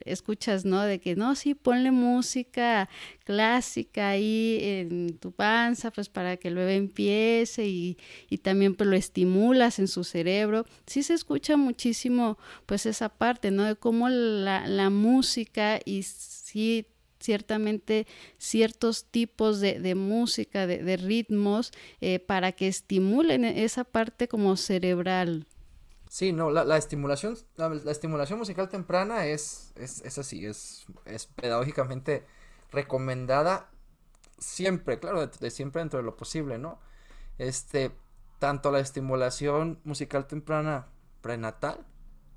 [0.04, 0.82] escuchas, ¿no?
[0.82, 2.88] De que no, sí, ponle música
[3.22, 7.96] clásica ahí en tu panza, pues para que el bebé empiece y,
[8.28, 10.66] y también pues lo estimulas en su cerebro.
[10.84, 12.36] Sí se escucha muchísimo
[12.66, 13.62] pues esa parte, ¿no?
[13.62, 16.88] De cómo la, la música y sí
[17.20, 18.06] ciertamente
[18.38, 24.56] ciertos tipos de, de música, de, de ritmos, eh, para que estimulen esa parte como
[24.56, 25.46] cerebral.
[26.10, 31.26] Sí, no, la, la estimulación, la, estimulación musical temprana es, es, es así, es, es,
[31.26, 32.26] pedagógicamente
[32.72, 33.70] recomendada
[34.36, 36.80] siempre, claro, de, siempre dentro de lo posible, ¿no?
[37.38, 37.92] Este,
[38.40, 40.88] tanto la estimulación musical temprana
[41.20, 41.86] prenatal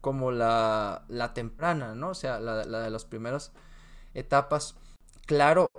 [0.02, 2.10] como la, la temprana, ¿no?
[2.10, 3.54] O sea, la, la de las primeras
[4.14, 4.76] etapas.
[5.26, 5.70] Claro,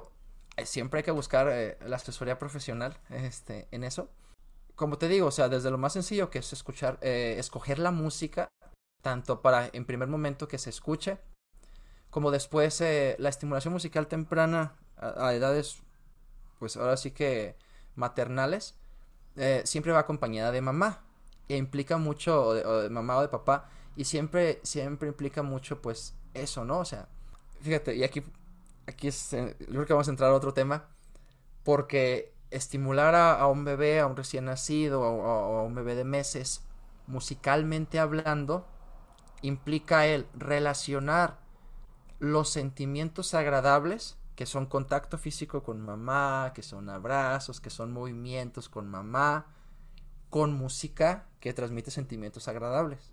[0.57, 4.09] eh, siempre hay que buscar eh, la asesoría profesional este, en eso.
[4.77, 7.91] Como te digo, o sea, desde lo más sencillo que es escuchar, eh, escoger la
[7.91, 8.49] música,
[9.03, 11.19] tanto para en primer momento que se escuche,
[12.11, 15.83] como después la estimulación musical temprana a, edades,
[16.61, 17.57] pues ahora sí que
[17.97, 18.77] maternales,
[19.65, 21.03] siempre va acompañada de mamá
[21.49, 26.15] e implica mucho, o de, mamá o de papá, y siempre, siempre implica mucho, pues,
[26.35, 26.79] eso, ¿no?
[26.79, 27.09] O sea,
[27.65, 28.23] fíjate, y aquí,
[28.87, 30.89] aquí es, eh, que vamos a entrar a otro tema,
[31.65, 36.63] porque estimular a, un bebé, a un recién nacido, o a, un bebé de meses,
[37.07, 38.67] musicalmente hablando,
[39.43, 41.39] implica el relacionar
[42.19, 48.69] los sentimientos agradables, que son contacto físico con mamá, que son abrazos, que son movimientos
[48.69, 49.47] con mamá,
[50.29, 53.13] con música que transmite sentimientos agradables.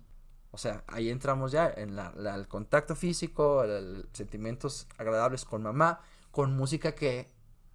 [0.52, 3.64] O sea, ahí entramos ya en la, el contacto físico,
[4.12, 7.26] sentimientos agradables con mamá, con música que,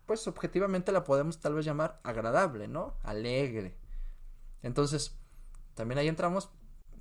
[0.05, 2.95] pues objetivamente la podemos tal vez llamar agradable, ¿no?
[3.03, 3.75] Alegre.
[4.61, 5.15] Entonces,
[5.73, 6.51] también ahí entramos,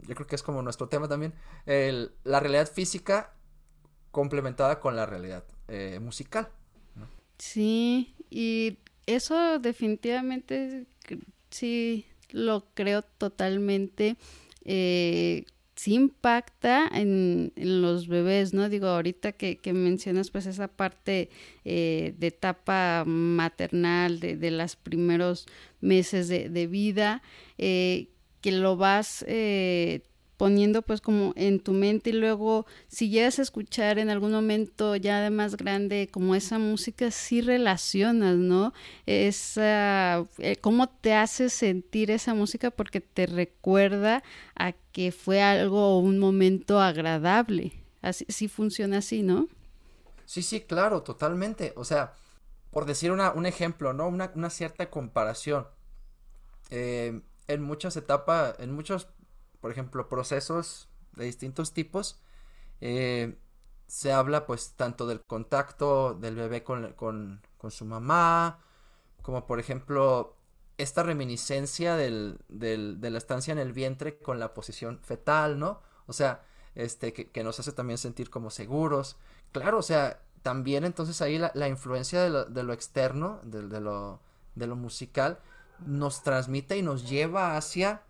[0.08, 1.34] yo creo que es como nuestro tema también,
[1.66, 3.34] la realidad física
[4.10, 6.48] complementada con la realidad eh, musical.
[7.36, 10.86] Sí, y eso definitivamente
[11.50, 14.16] sí lo creo totalmente.
[14.64, 15.44] Eh,
[15.76, 18.68] sí impacta en, los bebés, ¿no?
[18.68, 21.28] Digo, ahorita que, mencionas pues esa parte
[21.64, 25.46] eh, de etapa maternal, de, de los primeros
[25.80, 27.22] meses de, vida,
[27.58, 28.08] eh,
[28.40, 30.02] que lo vas eh,
[30.36, 34.96] poniendo pues como en tu mente y luego si llegas a escuchar en algún momento
[34.96, 38.72] ya de más grande como esa música sí relacionas, ¿no?
[39.06, 44.22] Esa, eh, cómo te hace sentir esa música porque te recuerda
[44.54, 47.72] a que fue algo o un momento agradable.
[48.02, 49.48] Así, sí funciona así, ¿no?
[50.26, 51.72] Sí, sí, claro, totalmente.
[51.76, 52.14] O sea,
[52.70, 54.08] por decir una, un ejemplo, ¿no?
[54.08, 55.66] Una, una cierta comparación.
[56.70, 59.08] Eh, en muchas etapas, en muchos
[59.66, 62.20] por ejemplo, procesos de distintos tipos.
[62.80, 63.36] Eh,
[63.88, 68.60] se habla pues tanto del contacto del bebé con, con, su mamá,
[69.22, 70.36] como por ejemplo
[70.78, 75.82] esta reminiscencia del, del, de la estancia en el vientre con la posición fetal, ¿no?
[76.06, 76.44] O sea,
[76.76, 79.16] este, que, nos hace también sentir como seguros.
[79.50, 84.20] Claro, o sea, también entonces ahí la, la influencia de lo, externo, de, lo,
[84.54, 85.40] de lo musical,
[85.84, 88.05] nos transmite y nos lleva hacia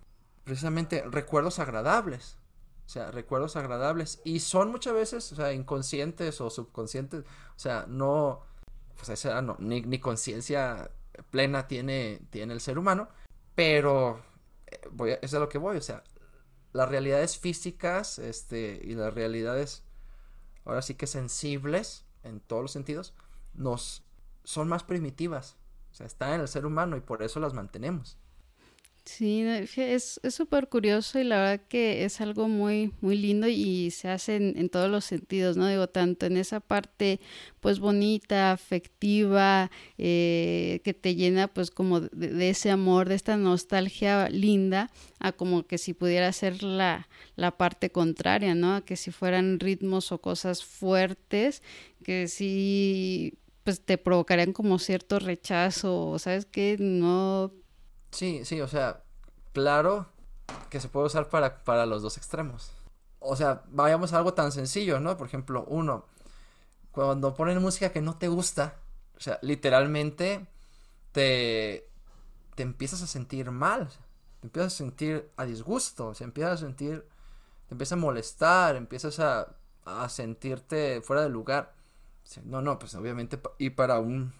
[0.46, 2.38] precisamente recuerdos agradables.
[2.86, 4.20] O sea, recuerdos agradables.
[4.24, 7.24] Y son muchas veces, o sea, inconscientes o subconscientes.
[7.24, 8.40] O sea, no.
[8.96, 10.90] Pues esa no, ni, ni conciencia
[11.30, 13.08] plena tiene, tiene el ser humano.
[13.56, 14.22] Pero.
[14.68, 15.76] Eh, voy eso es a lo que voy.
[15.76, 16.04] O sea,
[16.72, 18.20] las realidades físicas.
[18.20, 18.80] Este.
[18.84, 19.82] Y las realidades.
[20.64, 22.04] Ahora sí que sensibles.
[22.22, 23.14] En todos los sentidos.
[23.52, 24.04] Nos.
[24.44, 25.56] Son más primitivas.
[25.90, 28.16] O sea, están en el ser humano y por eso las mantenemos.
[29.06, 34.08] Sí, es súper curioso y la verdad que es algo muy, muy lindo y se
[34.08, 35.68] hace en, todos los sentidos, ¿no?
[35.68, 37.20] Digo, tanto en esa parte
[37.60, 44.28] pues bonita, afectiva, eh, que te llena pues como de, ese amor, de esta nostalgia
[44.28, 44.90] linda,
[45.20, 48.74] a como que si pudiera ser la, la parte contraria, ¿no?
[48.74, 51.62] A que si fueran ritmos o cosas fuertes,
[52.02, 56.76] que sí pues te provocarían como cierto rechazo, ¿sabes qué?
[56.78, 57.52] No
[58.10, 59.02] Sí, sí, o sea,
[59.52, 60.06] claro
[60.70, 62.72] que se puede usar para, para los dos extremos.
[63.20, 65.16] O sea, vayamos a algo tan sencillo, ¿no?
[65.16, 66.06] Por ejemplo, uno,
[66.92, 68.76] cuando ponen música que no te gusta,
[69.16, 70.46] o sea, literalmente
[71.12, 71.88] te,
[72.54, 73.88] te empiezas a sentir mal,
[74.40, 77.06] te empiezas a sentir a disgusto, se empieza a sentir,
[77.68, 81.74] te empieza a molestar, empiezas a, a sentirte fuera de lugar.
[82.44, 84.32] No, no, pues obviamente, y para un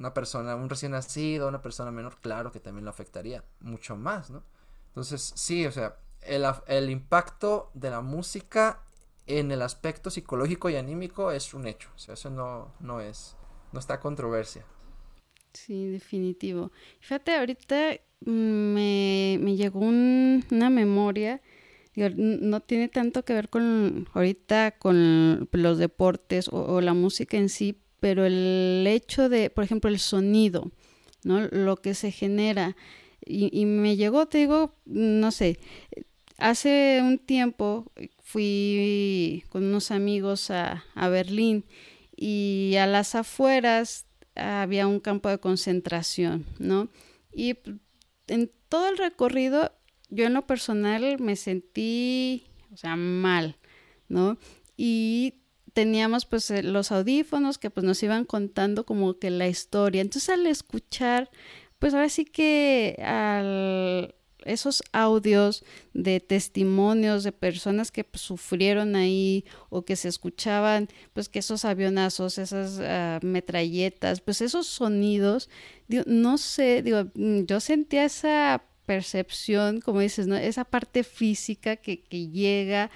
[0.00, 4.30] una persona, un recién nacido, una persona menor, claro que también lo afectaría mucho más,
[4.30, 4.42] ¿no?
[4.88, 8.82] Entonces, sí, o sea, el, el impacto de la música
[9.26, 13.36] en el aspecto psicológico y anímico es un hecho, o sea, eso no, no es,
[13.72, 14.64] no está controversia.
[15.52, 16.72] Sí, definitivo.
[17.00, 21.42] Fíjate, ahorita me, me llegó una memoria,
[21.94, 27.82] no tiene tanto que ver con ahorita con los deportes o la música en sí,
[28.00, 30.70] pero el hecho de, por ejemplo, el sonido,
[31.22, 31.40] ¿no?
[31.48, 32.76] Lo que se genera.
[33.24, 35.58] Y, me llegó, te digo, no sé,
[36.38, 41.66] hace un tiempo fui con unos amigos a, a Berlín
[42.16, 46.88] y a las afueras había un campo de concentración, ¿no?
[47.32, 47.58] Y
[48.26, 49.72] en todo el recorrido,
[50.08, 53.56] yo en lo personal me sentí, o sea, mal,
[54.08, 54.38] ¿no?
[54.76, 55.39] Y
[55.72, 60.02] teníamos pues eh, los audífonos que pues nos iban contando como que la historia.
[60.02, 61.30] Entonces al escuchar,
[61.78, 69.44] pues ahora sí que al esos audios de testimonios de personas que pues, sufrieron ahí
[69.68, 75.48] o que se escuchaban, pues que esos avionazos, esas ah, metralletas, pues esos sonidos,
[76.06, 80.36] no sé, digo, mm, yo sentía esa percepción, como dices, ¿no?
[80.36, 82.90] Esa parte física que, que llega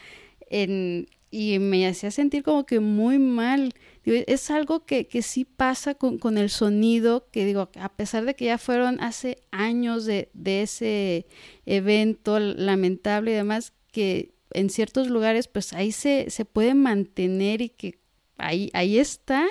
[0.51, 3.75] en, y me hacía sentir como que muy mal.
[4.05, 8.37] es algo que, que sí pasa con, con, el sonido, que digo, a pesar de
[8.37, 11.27] que ya fueron hace años de, de ese
[11.67, 17.71] evento lamentable y demás, que en ciertos lugares pues ahí se, se puede mantener y
[17.71, 17.99] que
[18.39, 19.45] ahí, ahí está.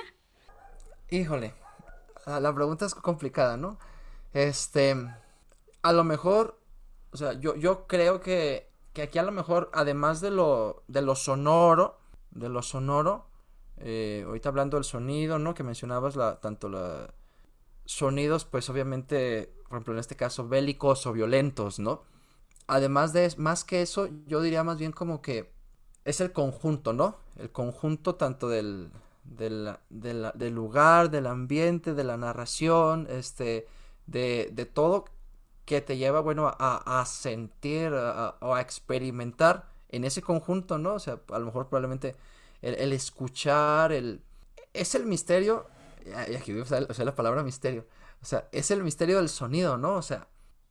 [1.09, 1.53] Híjole,
[2.25, 3.77] ah, la pregunta es complicada, ¿no?
[4.31, 4.95] Este,
[5.81, 6.61] a lo mejor,
[7.11, 11.01] o sea, yo, yo creo que que aquí a lo mejor, además de lo, de
[11.01, 11.99] lo sonoro,
[12.31, 13.27] de lo sonoro,
[13.77, 15.53] eh, ahorita hablando del sonido, ¿no?
[15.53, 17.09] Que mencionabas tanto los
[17.85, 22.03] sonidos, pues obviamente, por ejemplo, en este caso, bélicos o violentos, ¿no?
[22.67, 25.51] Además de, más que eso, yo diría más bien como que
[26.05, 27.17] es el conjunto, ¿no?
[27.35, 28.91] El conjunto tanto del,
[29.23, 33.67] del, del lugar, del ambiente, de la narración, este,
[34.05, 35.05] de, de todo
[35.65, 40.95] que te lleva, bueno, a, a sentir o a, experimentar en ese conjunto, ¿no?
[40.95, 42.15] O sea, a lo mejor probablemente
[42.61, 44.21] el, escuchar, el...
[44.73, 45.67] Es el misterio,
[46.05, 47.85] y aquí voy a usar, la palabra misterio,
[48.21, 49.95] o sea, es el misterio del sonido, ¿no?
[49.95, 50.27] O sea,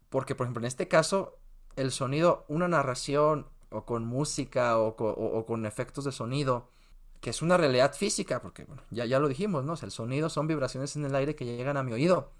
[0.08, 1.38] porque por ejemplo en este caso,
[1.76, 4.96] el sonido, una narración o con música o,
[5.46, 6.68] con efectos de sonido,
[7.20, 9.74] que es una realidad física, porque bueno, ya, ya lo dijimos, ¿no?
[9.74, 12.32] O sea, el sonido son vibraciones en el aire que llegan a mi oído.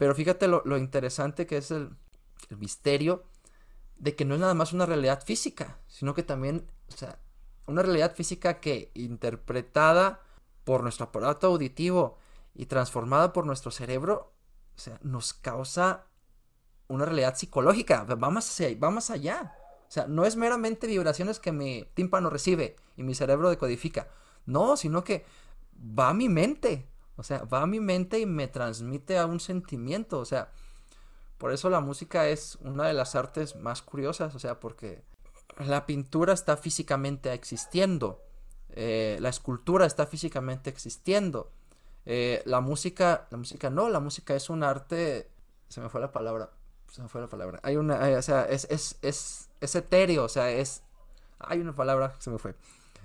[0.00, 1.90] Pero fíjate lo, interesante que es el,
[2.48, 3.22] el, misterio
[3.98, 7.18] de que no es nada más una realidad física, sino que también, o sea,
[7.66, 10.22] una realidad física que interpretada
[10.64, 12.16] por nuestro aparato auditivo
[12.54, 14.32] y transformada por nuestro cerebro,
[14.74, 16.06] o sea, nos causa
[16.88, 19.54] una realidad psicológica, va más, va más allá.
[19.86, 24.08] O sea, no es meramente vibraciones que mi tímpano recibe y mi cerebro decodifica.
[24.46, 25.26] No, sino que
[25.78, 26.88] va a mi mente.
[27.20, 30.18] O sea, va a mi mente y me transmite a un sentimiento.
[30.18, 30.48] O sea,
[31.36, 34.34] por eso la música es una de las artes más curiosas.
[34.34, 35.02] O sea, porque
[35.58, 38.22] la pintura está físicamente existiendo.
[38.70, 41.52] Eh, la escultura está físicamente existiendo.
[42.06, 45.30] Eh, la música, la música no, la música es un arte.
[45.68, 46.48] Se me fue la palabra.
[46.88, 47.60] Se me fue la palabra.
[47.62, 50.84] Hay una, o sea, es, es, es, etéreo, o sea, es.
[51.38, 52.54] Hay una palabra, se me fue.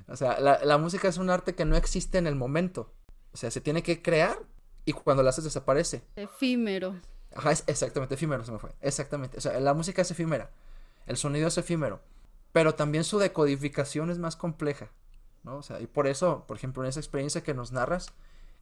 [0.07, 2.94] O sea, la, la música es un arte que no existe en el momento.
[3.35, 4.39] O sea, se tiene que crear
[4.85, 6.05] y cuando la haces desaparece.
[6.15, 6.95] Efímero.
[7.35, 8.71] Ajá, es exactamente, efímero se me fue.
[8.79, 9.39] Exactamente.
[9.39, 10.51] O sea, la música es efímera.
[11.05, 11.99] El sonido es efímero.
[12.53, 14.89] Pero también su decodificación es más compleja.
[15.43, 15.57] ¿no?
[15.57, 18.13] O sea, y por eso, por ejemplo, en esa experiencia que nos narras,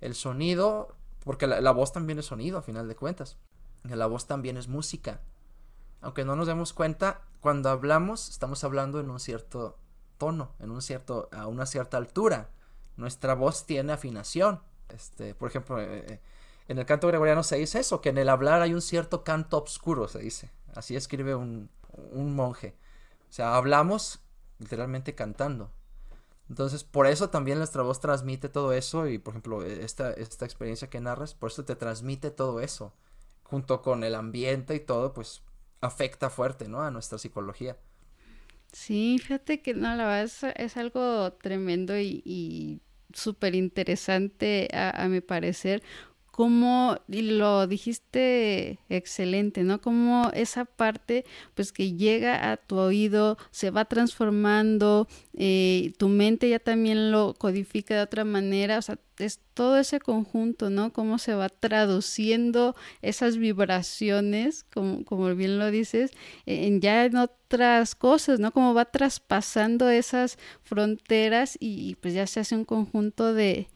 [0.01, 3.37] el sonido, porque la, voz también es sonido, a final de cuentas.
[3.83, 5.21] La voz también es música.
[6.01, 9.77] Aunque no nos demos cuenta, cuando hablamos, estamos hablando en un cierto
[10.17, 12.49] tono, en un cierto, a una cierta altura
[12.97, 14.61] nuestra voz tiene afinación.
[14.89, 16.19] Este, por ejemplo, eh, eh,
[16.67, 19.61] en el canto gregoriano se dice eso, que en el hablar hay un cierto canto
[19.63, 20.51] oscuro, se dice.
[20.75, 21.69] Así escribe un,
[22.11, 22.75] un monje.
[23.29, 24.21] O sea, hablamos
[24.59, 25.71] literalmente cantando.
[26.49, 30.89] Entonces, por eso también nuestra voz transmite todo eso y, por ejemplo, esta, esta experiencia
[30.89, 32.93] que narras, por eso te transmite todo eso.
[33.43, 35.43] Junto con el ambiente y todo, pues
[35.81, 36.81] afecta fuerte, ¿no?
[36.81, 37.77] A nuestra psicología.
[38.73, 42.81] Sí, fíjate que no, la verdad es, algo tremendo y,
[43.13, 45.83] súper interesante a, a, mi parecer.
[46.33, 49.79] Como, y lo dijiste excelente, ¿no?
[49.81, 55.07] Como esa parte, pues que llega a tu oído, se va transformando,
[55.37, 59.99] eh, tu mente ya también lo codifica de otra manera, o sea, es todo ese
[59.99, 60.91] conjunto, ¿no?
[60.91, 66.09] Cómo se va traduciendo esas vibraciones, como, como bien lo dices,
[66.47, 68.51] en ya en otras cosas, ¿no?
[68.51, 73.67] Cómo va traspasando esas fronteras y pues ya se hace un conjunto de,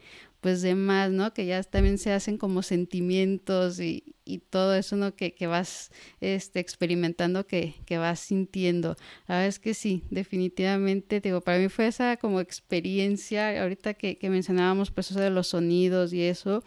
[0.41, 1.33] pues de más, ¿no?
[1.33, 4.13] Que ya también se hacen como sentimientos y,
[4.49, 5.15] todo eso, ¿no?
[5.15, 8.97] Que, que vas este, experimentando, que, que, vas sintiendo.
[9.27, 14.17] La verdad es que sí, definitivamente, digo, para mí fue esa como experiencia, ahorita que,
[14.17, 16.63] que mencionábamos pues eso de los sonidos y eso,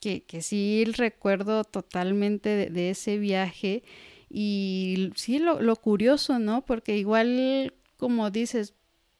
[0.00, 3.84] que, que sí recuerdo totalmente de, de ese viaje
[4.28, 6.64] y sí lo, lo curioso, ¿no?
[6.64, 8.74] Porque igual, como dices,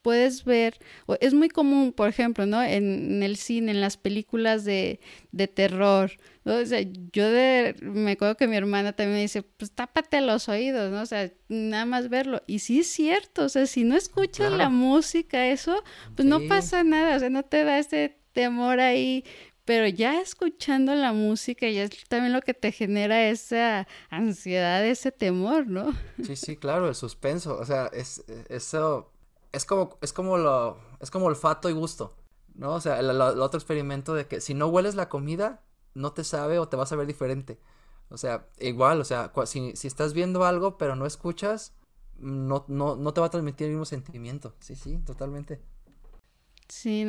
[0.05, 0.79] puedes ver,
[1.21, 2.63] es muy común, por ejemplo, ¿no?
[2.63, 5.01] En, el cine, en las películas de,
[5.33, 6.13] de terror,
[6.45, 6.57] ¿no?
[6.57, 10.51] O sea, yo de, me acuerdo que mi hermana también me dice, pues tápate los
[10.51, 11.01] oídos, ¿no?
[11.01, 12.43] O sea, nada más verlo.
[12.47, 15.83] Y sí es cierto, o sea, si no escuchas la música, eso,
[16.15, 19.25] pues no pasa nada, o sea, no te da ese temor ahí
[19.65, 25.11] pero ya escuchando la música ya es también lo que te genera esa ansiedad, ese
[25.11, 25.95] temor, ¿no?
[26.23, 29.14] Sí, sí, claro, el suspenso, o sea, es eso
[29.55, 32.17] es como, es como lo, es como olfato y gusto,
[32.55, 32.75] ¿no?
[32.75, 35.63] O sea, el, otro experimento de que si no hueles la comida,
[35.95, 37.59] no te sabe o te vas a ver diferente.
[38.11, 41.75] O sea, igual, o sea, si, si estás viendo algo pero no escuchas,
[42.19, 44.55] no, no, no te va a transmitir el mismo sentimiento.
[44.61, 45.61] Sí, sí, totalmente.
[46.69, 47.07] Sí,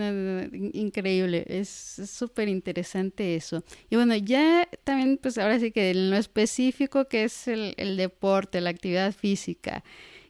[0.73, 3.63] increíble, es súper interesante eso.
[3.89, 8.59] Y bueno, ya también, pues ahora sí que en lo específico que es el deporte,
[8.61, 9.83] la actividad física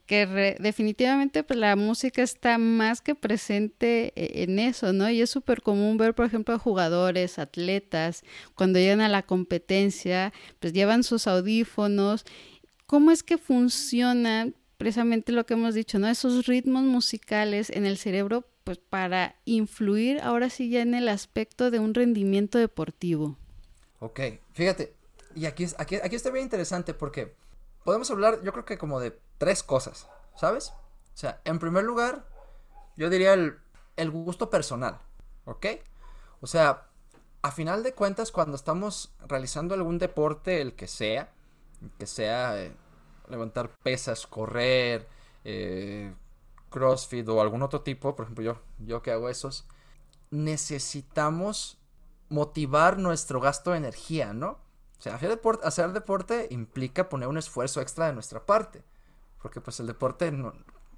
[0.06, 5.10] que definitivamente pues la música está más que presente e-, en eso, ¿no?
[5.10, 8.24] Y es súper común ver, por ejemplo, a jugadores, atletas,
[8.56, 12.26] cuando llegan a la competencia, pues llevan sus audífonos.
[12.86, 16.08] ¿Cómo es que funciona precisamente lo que hemos dicho, ¿no?
[16.08, 21.72] Esos ritmos musicales en el cerebro, pues para influir ahora sí ya en el aspecto
[21.72, 23.38] de un rendimiento deportivo.
[24.00, 24.20] Ok,
[24.54, 24.94] fíjate,
[25.36, 27.34] y aquí, aquí, aquí está bien interesante porque
[27.86, 30.74] podemos hablar, yo creo que como de tres cosas, ¿sabes?
[31.14, 32.28] O sea, en primer lugar,
[32.98, 33.60] yo diría el,
[33.96, 35.00] el gusto personal,
[35.46, 35.68] ¿ok?
[36.42, 36.90] O sea,
[37.42, 41.32] a final de cuentas, cuando estamos realizando algún deporte, el que sea,
[42.00, 42.76] que sea eh,
[43.30, 45.08] levantar pesas, correr,
[45.44, 46.14] eh,
[46.70, 49.68] CrossFit o algún otro tipo, por ejemplo yo, yo que hago esos,
[50.32, 51.78] necesitamos
[52.30, 54.65] motivar nuestro gasto de energía, ¿no?
[55.00, 58.84] O sea, hacer deporte, hacer deporte implica poner un esfuerzo extra de nuestra parte,
[59.42, 60.34] porque pues el deporte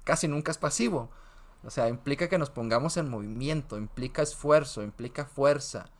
[0.04, 1.10] casi nunca es pasivo.
[1.64, 5.90] O sea, implica que nos pongamos en movimiento, implica esfuerzo, implica fuerza.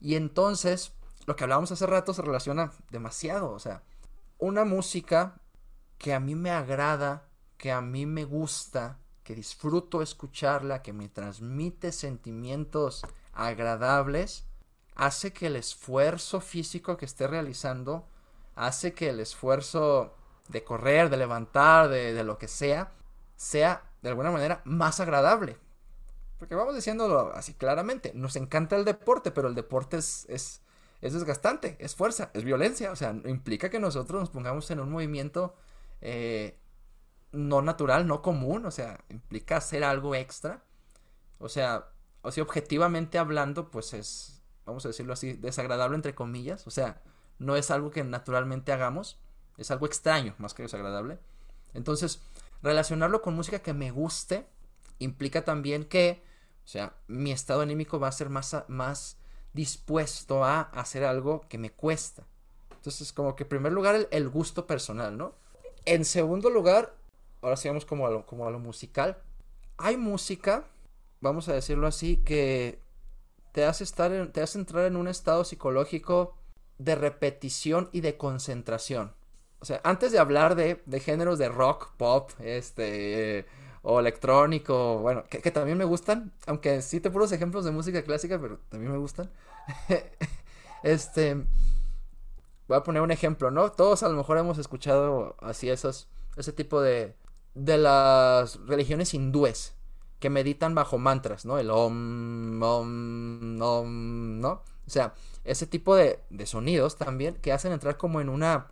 [0.00, 0.92] Y entonces,
[1.26, 3.50] lo que hablábamos hace rato se relaciona demasiado.
[3.50, 3.82] O sea,
[4.38, 5.40] una música
[5.98, 11.08] que a mí me agrada, que a mí me gusta, que disfruto escucharla, que me
[11.08, 13.02] transmite sentimientos
[13.32, 14.46] agradables,
[14.96, 18.08] hace que el esfuerzo físico que esté realizando,
[18.54, 20.14] hace que el esfuerzo
[20.48, 22.92] de correr, de levantar, de, lo que sea,
[23.36, 25.58] sea de alguna manera más agradable.
[26.38, 30.62] Porque vamos diciéndolo así claramente, nos encanta el deporte, pero el deporte es, es,
[31.00, 34.90] es desgastante, es fuerza, es violencia, o sea, implica que nosotros nos pongamos en un
[34.90, 35.54] movimiento
[36.00, 36.58] eh,
[37.32, 40.62] no natural, no común, o sea, implica hacer algo extra.
[41.38, 41.88] O sea,
[42.22, 44.35] o sea, objetivamente hablando, pues es,
[44.66, 46.66] vamos a decirlo así, desagradable entre comillas.
[46.66, 47.00] O sea,
[47.38, 49.18] no es algo que naturalmente hagamos,
[49.56, 51.18] es algo extraño más que desagradable.
[51.72, 52.20] Entonces,
[52.62, 54.46] relacionarlo con música que me guste
[54.98, 56.22] implica también que,
[56.64, 59.18] o sea, mi estado anímico va a ser más, más
[59.52, 62.24] dispuesto a hacer algo que me cuesta.
[62.70, 65.34] Entonces, como que en primer lugar el, gusto personal, ¿no?
[65.84, 66.94] En segundo lugar,
[67.42, 69.18] ahora sigamos como a lo, como a lo musical.
[69.76, 70.64] Hay música,
[71.20, 72.80] vamos a decirlo así, que
[73.56, 76.36] te hace, estar te hace entrar en un estado psicológico
[76.76, 79.14] de repetición y de concentración.
[79.60, 83.46] O sea, antes de hablar de, de géneros de rock, pop, este,
[83.80, 88.38] o electrónico, bueno, que, también me gustan, aunque sí te puros ejemplos de música clásica,
[88.38, 89.30] pero también me gustan.
[90.82, 91.42] este,
[92.68, 93.72] voy a poner un ejemplo, ¿no?
[93.72, 97.16] Todos a lo mejor hemos escuchado así esos, ese tipo de,
[97.54, 99.72] de las religiones hindúes
[100.18, 101.58] que meditan bajo mantras, ¿no?
[101.58, 104.62] El om, om, om, ¿no?
[104.86, 105.14] O sea,
[105.44, 108.68] ese tipo de, de sonidos también que hacen entrar como en una,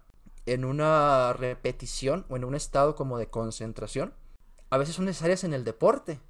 [0.47, 4.15] en una repetición o en un estado como de concentración.
[4.71, 6.21] A veces son necesarias en el deporte.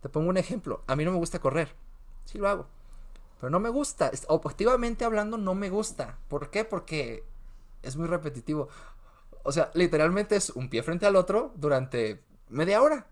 [0.00, 0.84] Te pongo un ejemplo.
[0.86, 1.74] A mí no me gusta correr.
[2.24, 2.66] Sí lo hago.
[3.40, 4.10] Pero no me gusta.
[4.28, 6.18] Objetivamente hablando, no me gusta.
[6.28, 6.64] ¿Por qué?
[6.64, 7.24] Porque
[7.82, 8.68] es muy repetitivo.
[9.44, 13.06] O sea, literalmente es un pie frente al otro durante media hora.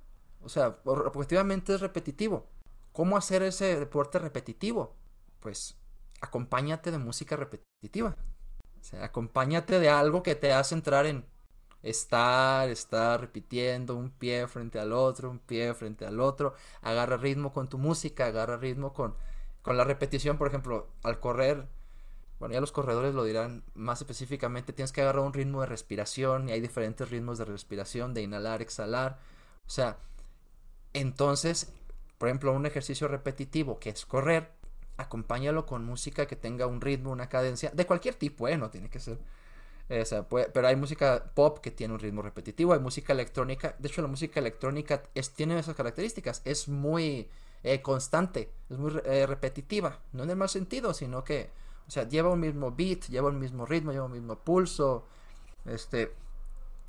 [0.47, 2.47] O sea, objetivamente es repetitivo.
[2.93, 4.95] ¿Cómo hacer ese deporte repetitivo?
[5.41, 5.77] Pues
[6.21, 8.17] acompáñate de música repetitiva.
[8.81, 11.27] O sea, acompáñate de algo que te hace entrar en
[11.83, 16.55] estar, estar repitiendo un pie frente al otro, un pie frente al otro.
[16.81, 19.17] Agarra ritmo con tu música, agarra ritmo con,
[19.63, 20.39] con la repetición.
[20.39, 21.67] Por ejemplo, al correr,
[22.39, 26.49] bueno, ya los corredores lo dirán más específicamente, tienes que agarrar un ritmo de respiración
[26.49, 29.19] y hay diferentes ritmos de respiración, de inhalar, exhalar.
[29.67, 29.99] O sea,
[31.01, 31.73] entonces,
[32.19, 34.51] por ejemplo, un ejercicio repetitivo que es correr,
[34.97, 38.57] acompáñalo con música que tenga un ritmo, una cadencia, de cualquier tipo, ¿eh?
[38.57, 39.19] No tiene que ser.
[39.89, 40.05] Eh,
[40.53, 43.77] pero hay música pop que tiene un ritmo repetitivo, hay música electrónica.
[43.79, 45.03] De hecho, la música electrónica
[45.37, 47.29] tiene esas características, es muy
[47.63, 51.51] eh, constante, es muy eh, repetitiva, no en el mal sentido, sino que
[51.87, 55.07] o sea, lleva un mismo beat, lleva un mismo ritmo, lleva un mismo pulso.
[55.65, 56.13] Este.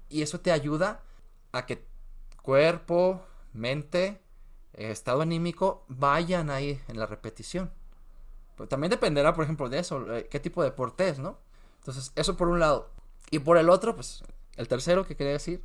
[0.09, 1.03] Y eso te ayuda
[1.51, 1.85] a que
[2.41, 3.21] cuerpo,
[3.57, 4.21] mente,
[4.73, 7.71] estado anímico vayan ahí en la repetición.
[8.55, 11.37] Pero también dependerá, por ejemplo, de eso, eh, qué tipo de deporte es, ¿no?
[11.79, 12.89] Entonces, eso por un lado.
[13.29, 14.23] Y por el otro, pues,
[14.55, 15.63] el tercero que quería decir,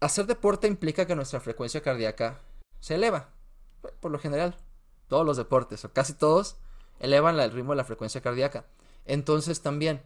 [0.00, 2.40] hacer deporte implica que nuestra frecuencia cardíaca
[2.80, 3.28] se eleva.
[4.00, 4.56] Por lo general,
[5.08, 6.56] todos los deportes, o casi todos,
[6.98, 8.64] elevan el ritmo de la frecuencia cardíaca.
[9.04, 10.02] Entonces también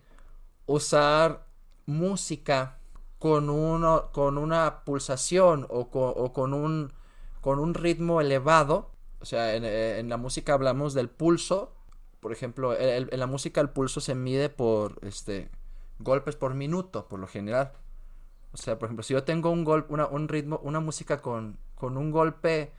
[0.66, 1.46] usar
[1.86, 2.78] música
[3.18, 5.90] con, uno, con una pulsación o
[6.32, 6.92] con, un,
[7.46, 8.90] con un ritmo elevado,
[9.20, 11.76] o sea, en, la música hablamos del pulso,
[12.18, 15.48] por ejemplo, en la música el pulso se mide por este,
[16.00, 17.72] golpes por minuto, por lo general.
[18.52, 19.64] O sea, por ejemplo, si yo tengo un,
[20.10, 22.72] un ritmo, una música con, un golpe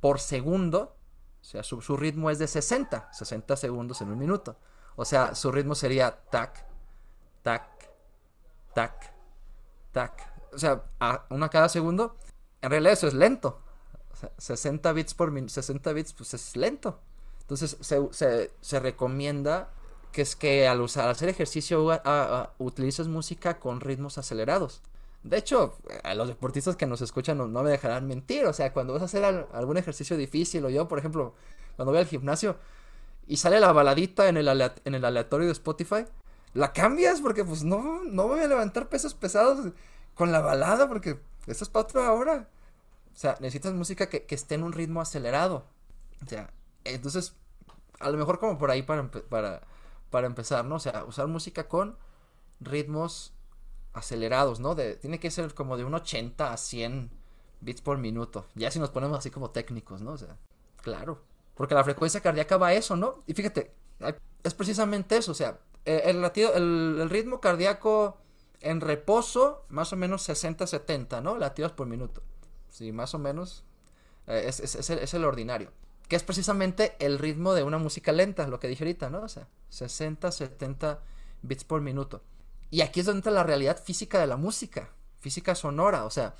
[0.00, 0.96] por segundo,
[1.42, 4.56] o sea, su, ritmo es de 60, 60 segundos en un minuto.
[4.96, 6.64] O sea, su ritmo sería tac,
[7.42, 7.90] tac,
[8.72, 9.12] tac,
[9.92, 10.32] tac.
[10.50, 12.16] O sea, a una cada segundo.
[12.62, 13.60] En realidad eso es lento.
[14.36, 17.00] O sea, 60 bits por minuto, 60 bits pues es lento.
[17.42, 19.70] Entonces se, se, recomienda
[20.12, 21.86] que es que al usar, al hacer ejercicio
[22.58, 24.80] utilices música con ritmos acelerados.
[25.24, 28.46] De hecho, a los deportistas que nos escuchan no, me dejarán mentir.
[28.46, 31.34] O sea, cuando vas a hacer algún ejercicio difícil, o yo, por ejemplo,
[31.76, 32.56] cuando voy al gimnasio
[33.26, 36.04] y sale la baladita en el, en el aleatorio de Spotify,
[36.52, 39.72] la cambias porque pues no, no voy a levantar pesos pesados
[40.14, 42.48] con la balada porque eso es para otra hora.
[43.14, 45.64] O sea, necesitas música que, esté en un ritmo acelerado.
[46.24, 46.52] O sea,
[46.84, 47.34] entonces,
[48.00, 49.62] a lo mejor como por ahí para, para,
[50.10, 50.76] para empezar, ¿no?
[50.76, 51.96] O sea, usar música con
[52.60, 53.32] ritmos
[53.92, 54.74] acelerados, ¿no?
[54.74, 57.10] De, tiene que ser como de un 80 a 100
[57.60, 58.46] bits por minuto.
[58.54, 60.12] Ya si nos ponemos así como técnicos, ¿no?
[60.12, 60.36] O sea,
[60.82, 61.22] claro.
[61.54, 63.22] Porque la frecuencia cardíaca va a eso, ¿no?
[63.26, 63.72] Y fíjate,
[64.42, 68.18] es precisamente eso, o sea, eh, el, latido, el, ritmo cardíaco
[68.60, 71.36] en reposo, más o menos 60-70, ¿no?
[71.36, 72.22] Latidos por minuto.
[72.74, 73.62] Sí, más o menos.
[74.26, 75.70] Eh, es, es, es, el, ordinario.
[76.08, 79.20] Que es precisamente el ritmo de una música lenta, lo que dije ahorita, ¿no?
[79.22, 80.98] O sea, 60-70
[81.42, 82.20] bits por minuto.
[82.70, 86.04] Y aquí es donde entra la realidad física de la música, física sonora.
[86.04, 86.34] O sea,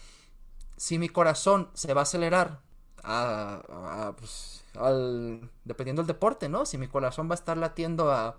[0.76, 2.62] si mi corazón se va a acelerar
[3.04, 6.66] a, pues, al, dependiendo del deporte, ¿no?
[6.66, 8.38] Si mi corazón va a estar latiendo a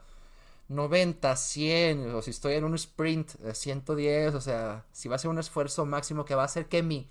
[0.67, 5.19] 90, 100, o si estoy en un sprint de 110, o sea, si va a
[5.19, 7.07] ser un esfuerzo máximo que va a hacer que mi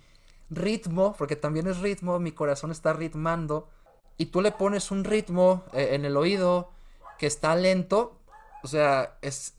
[0.49, 3.69] ritmo, porque también es ritmo, mi corazón está ritmando,
[4.17, 6.71] y tú le pones un ritmo eh, en el oído
[7.17, 8.19] que está lento,
[8.63, 9.55] o sea, es,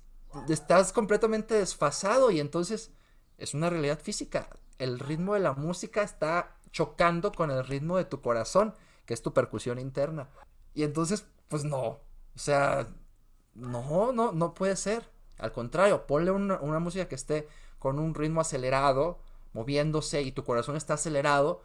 [0.49, 2.91] estás completamente desfasado y entonces
[3.39, 4.49] es una realidad física.
[4.79, 8.75] El ritmo de la música está chocando con el ritmo de tu corazón,
[9.05, 10.29] que es tu percusión interna.
[10.75, 12.87] Y entonces, pues no, o sea,
[13.55, 15.09] no, no, no puede ser.
[15.39, 19.19] Al contrario, ponle una, música que esté con un ritmo acelerado,
[19.57, 21.63] moviéndose y tu corazón está acelerado.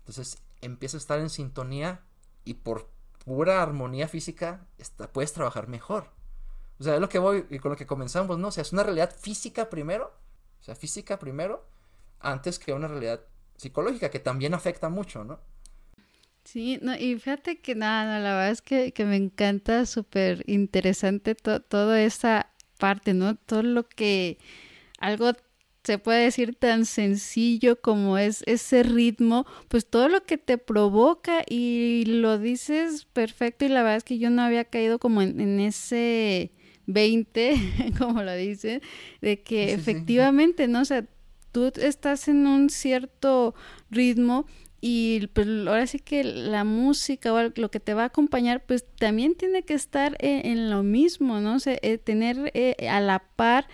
[0.00, 2.02] Entonces empieza a estar en sintonía
[2.44, 2.88] y por
[3.24, 4.66] pura armonía física
[5.12, 6.10] puedes trabajar mejor.
[6.78, 8.48] O sea, es lo que voy y con lo que comenzamos, ¿no?
[8.48, 10.12] O sea, es una realidad física primero,
[10.60, 11.66] o sea, física primero,
[12.20, 13.22] antes que una realidad
[13.56, 15.40] psicológica que también afecta mucho, ¿no?
[16.44, 22.02] Sí, no, y fíjate que nada, la verdad es que, me encanta súper interesante toda
[22.02, 23.36] esa parte, ¿no?
[23.36, 24.38] Todo lo que
[24.98, 25.32] algo
[25.84, 31.42] se puede decir tan sencillo como es ese ritmo, pues todo lo que te provoca
[31.48, 35.60] y lo dices perfecto y la verdad es que yo no había caído como en,
[35.60, 36.52] ese
[36.86, 37.54] 20,
[37.98, 38.82] como lo dice,
[39.22, 40.82] de que efectivamente, ¿no?
[40.82, 41.06] O sea,
[41.50, 43.54] tú estás en un cierto
[43.90, 44.46] ritmo
[44.82, 48.84] y pues ahora sí que la música o lo que te va a acompañar pues
[48.98, 51.56] también tiene que estar en, lo mismo, ¿no?
[51.56, 53.66] O sea, eh, tener eh, a la par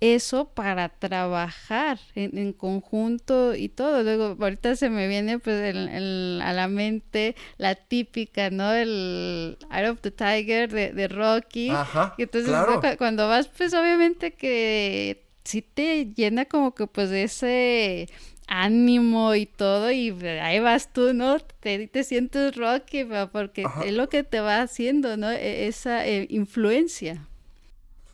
[0.00, 4.02] eso para trabajar en, conjunto y todo.
[4.02, 8.72] Luego, ahorita se me viene pues a la mente la típica, ¿no?
[8.72, 11.70] El Eye of the Tiger de, de Rocky.
[11.70, 12.54] Ajá, y entonces
[12.98, 18.08] cuando vas, pues obviamente que sí te llena como que pues de ese
[18.48, 21.38] ánimo y todo y ahí vas tú, ¿no?
[21.38, 25.30] Te, te sientes rocky, porque es lo que te va haciendo, ¿no?
[25.30, 27.26] E, esa eh, influencia.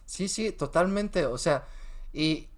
[0.04, 1.66] Sí, sí, totalmente, o sea,
[2.14, 2.48] y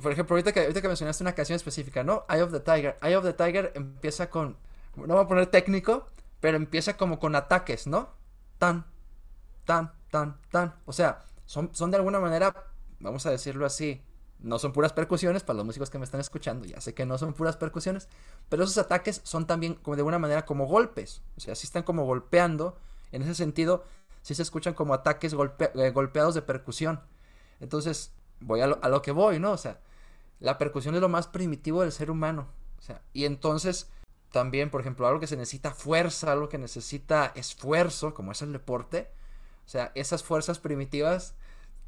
[0.00, 2.24] por ejemplo, ahorita que, ahorita que mencionaste una canción específica, ¿no?
[2.28, 2.96] Eye of the Tiger.
[3.02, 4.56] Eye of the Tiger empieza con,
[4.96, 6.08] no voy a poner técnico,
[6.40, 8.10] pero empieza como con ataques, ¿no?
[8.58, 8.86] Tan,
[9.64, 10.74] tan, tan, tan.
[10.86, 12.54] O sea, son, son de alguna manera,
[13.00, 14.02] vamos a decirlo así,
[14.40, 17.18] no son puras percusiones, para los músicos que me están escuchando, ya sé que no
[17.18, 18.08] son puras percusiones,
[18.48, 21.82] pero esos ataques son también como de alguna manera como golpes, o sea, si están
[21.82, 22.78] como golpeando,
[23.10, 23.84] en ese sentido,
[24.22, 27.00] si se escuchan como ataques eh, golpeados de percusión.
[27.60, 29.52] Entonces, voy a lo, a lo, que voy, ¿no?
[29.52, 29.80] O sea,
[30.40, 33.90] la percusión es lo más primitivo del ser humano, o sea, y entonces
[34.30, 38.52] también, por ejemplo, algo que se necesita fuerza, algo que necesita esfuerzo, como es el
[38.52, 39.10] deporte,
[39.68, 41.34] o sea, esas fuerzas primitivas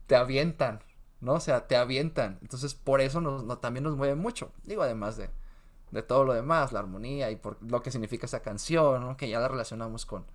[0.06, 0.82] te avientan,
[1.20, 1.34] ¿no?
[1.34, 2.38] O sea, te avientan.
[2.42, 4.52] Entonces, por eso nos, también nos mueve mucho.
[4.64, 5.30] Digo, además de,
[5.90, 9.16] de todo lo demás, la armonía y por lo que significa esa canción.
[9.16, 10.26] Que ya la relacionamos con,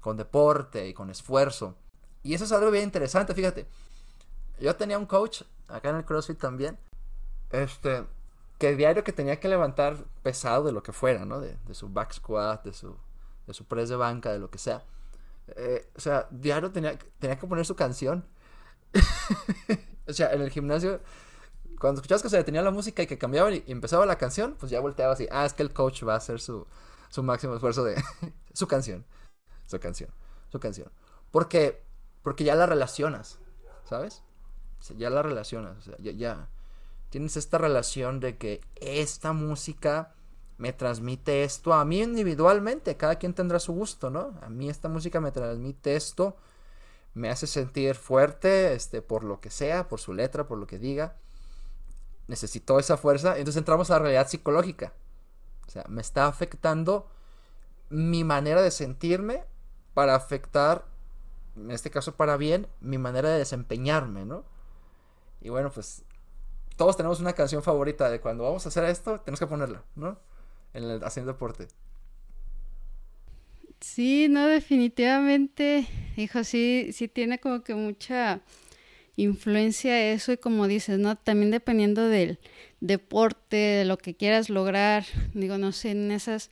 [0.00, 1.76] con deporte y con esfuerzo.
[2.22, 3.66] Y eso es algo bien interesante, fíjate.
[4.60, 6.78] Yo tenía un coach acá en el CrossFit también.
[7.50, 8.04] Este,
[8.58, 11.40] que diario que tenía que levantar pesado de lo que fuera, ¿no?
[11.40, 12.96] De, su back squat, de su,
[13.46, 14.84] de su press de banca, de lo que sea.
[15.56, 18.24] Eh, o sea, diario tenía, tenía que poner su canción.
[20.06, 21.00] O sea, en el gimnasio,
[21.80, 24.70] cuando escuchabas que se detenía la música y que cambiaba y empezaba la canción, pues
[24.70, 26.66] ya volteaba así, ah, es que el coach va a hacer su,
[27.08, 28.02] su máximo esfuerzo de
[28.52, 29.06] su canción,
[29.66, 30.10] su canción,
[30.50, 30.90] su canción.
[31.30, 31.82] Porque,
[32.22, 33.38] porque ya la relacionas,
[33.84, 34.22] ¿sabes?
[34.96, 36.48] Ya la relacionas, o sea, ya, ya
[37.08, 40.12] tienes esta relación de que esta música
[40.58, 44.38] me transmite esto a mí individualmente, cada quien tendrá su gusto, ¿no?
[44.42, 46.36] A mí esta música me transmite esto
[47.14, 50.78] me hace sentir fuerte, este, por lo que sea, por su letra, por lo que
[50.78, 51.16] diga.
[52.26, 53.38] Necesito esa fuerza.
[53.38, 54.92] Entonces entramos a la realidad psicológica.
[55.66, 57.08] O sea, me está afectando
[57.88, 59.44] mi manera de sentirme
[59.94, 60.86] para afectar,
[61.56, 64.44] en este caso para bien, mi manera de desempeñarme, ¿no?
[65.44, 66.02] Y bueno, pues
[66.76, 70.18] todos tenemos una canción favorita de cuando vamos a hacer esto, tenemos que ponerla, ¿no?
[70.74, 71.68] en el, haciendo deporte.
[73.80, 75.86] Sí, no, definitivamente,
[76.16, 78.40] hijo, sí, sí tiene como que mucha
[79.16, 81.16] influencia eso y como dices, ¿no?
[81.16, 82.38] También dependiendo del
[82.80, 86.50] deporte, de lo que quieras lograr, digo, no sé, en esas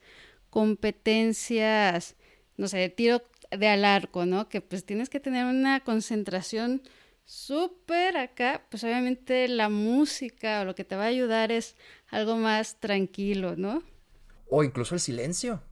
[0.50, 2.14] competencias,
[2.56, 4.48] no sé, de tiro de al arco, ¿no?
[4.48, 6.82] Que pues tienes que tener una concentración
[7.24, 11.76] súper acá, pues obviamente la música o lo que te va a ayudar es
[12.08, 13.82] algo más tranquilo, ¿no?
[14.48, 15.62] O incluso el silencio.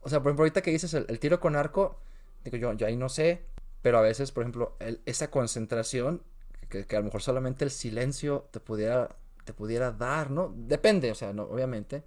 [0.00, 2.00] O sea, por ejemplo, ahorita que dices el, tiro con arco,
[2.44, 3.42] digo yo, yo ahí no sé,
[3.82, 6.22] pero a veces, por ejemplo, esa concentración,
[6.68, 10.52] que, a lo mejor solamente el silencio te pudiera, te pudiera dar, ¿no?
[10.56, 12.04] Depende, o sea, no, obviamente,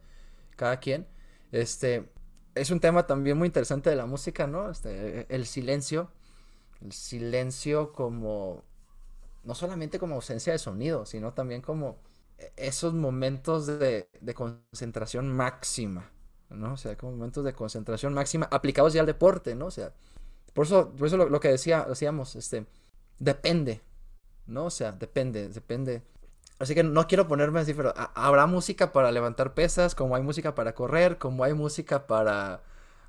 [0.56, 1.08] cada quien.
[1.52, 2.10] Este,
[2.56, 4.70] es un tema también muy interesante de la música, ¿no?
[4.72, 6.12] Este, el silencio,
[6.82, 8.64] el silencio como,
[9.44, 11.98] no solamente como ausencia de sonido, sino también como
[12.56, 16.10] esos momentos de, de concentración máxima,
[16.50, 16.74] ¿no?
[16.74, 19.68] O sea, como momentos de concentración máxima aplicados ya al deporte, ¿no?
[19.68, 19.94] O sea,
[20.54, 22.66] por eso, por eso lo, que decía, decíamos, este,
[23.20, 23.82] depende,
[24.46, 24.66] ¿no?
[24.66, 26.04] O sea, depende, depende.
[26.60, 30.54] Así que no quiero ponerme así, pero habrá música para levantar pesas, como hay música
[30.56, 32.62] para correr, como hay música para,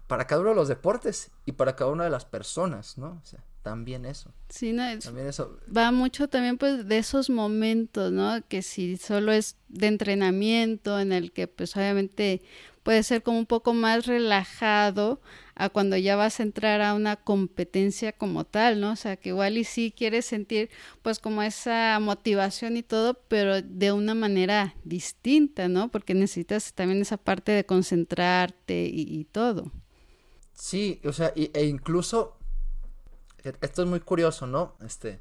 [0.06, 3.20] para cada uno de los deportes y para cada una de las personas, ¿no?
[3.22, 4.30] O sea, también eso.
[4.50, 5.58] Sí, no, también eso.
[5.74, 8.46] Va mucho también pues de esos momentos, ¿no?
[8.46, 12.42] Que si solo es de entrenamiento en el que pues obviamente
[12.82, 15.18] puede ser como un poco más relajado
[15.54, 18.92] a cuando ya vas a entrar a una competencia como tal, ¿no?
[18.92, 20.68] O sea, que igual y sí quieres sentir
[21.00, 25.90] pues como esa motivación y todo, pero de una manera distinta, ¿no?
[25.90, 29.72] Porque necesitas también esa parte de concentrarte y, todo.
[30.52, 32.36] Sí, o sea, e incluso,
[33.44, 34.74] esto es muy curioso, ¿no?
[34.84, 35.20] Este,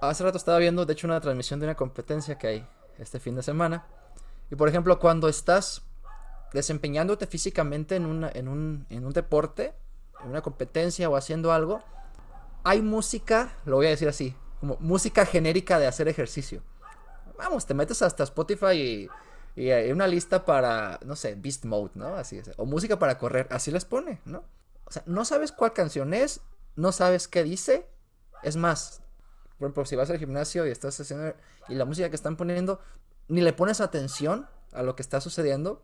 [0.00, 3.34] hace rato estaba viendo, de hecho, una transmisión de una competencia que hay este fin
[3.34, 3.86] de semana.
[4.50, 5.82] Y por ejemplo, cuando estás
[6.52, 9.74] desempeñándote físicamente en, en, un, en un deporte,
[10.22, 11.82] en una competencia o haciendo algo,
[12.62, 16.62] hay música, lo voy a decir así, como música genérica de hacer ejercicio.
[17.36, 19.08] Vamos, te metes hasta Spotify
[19.56, 22.14] y, y hay una lista para, no sé, Beast Mode, ¿no?
[22.14, 22.50] Así es.
[22.56, 24.44] O música para correr, así les pone, ¿no?
[24.84, 26.40] O sea, no sabes cuál canción es,
[26.76, 27.86] no sabes qué dice.
[28.42, 29.02] Es más,
[29.58, 31.34] por ejemplo, si vas al gimnasio y estás haciendo.
[31.68, 32.80] y la música que están poniendo,
[33.28, 35.82] ni le pones atención a lo que está sucediendo.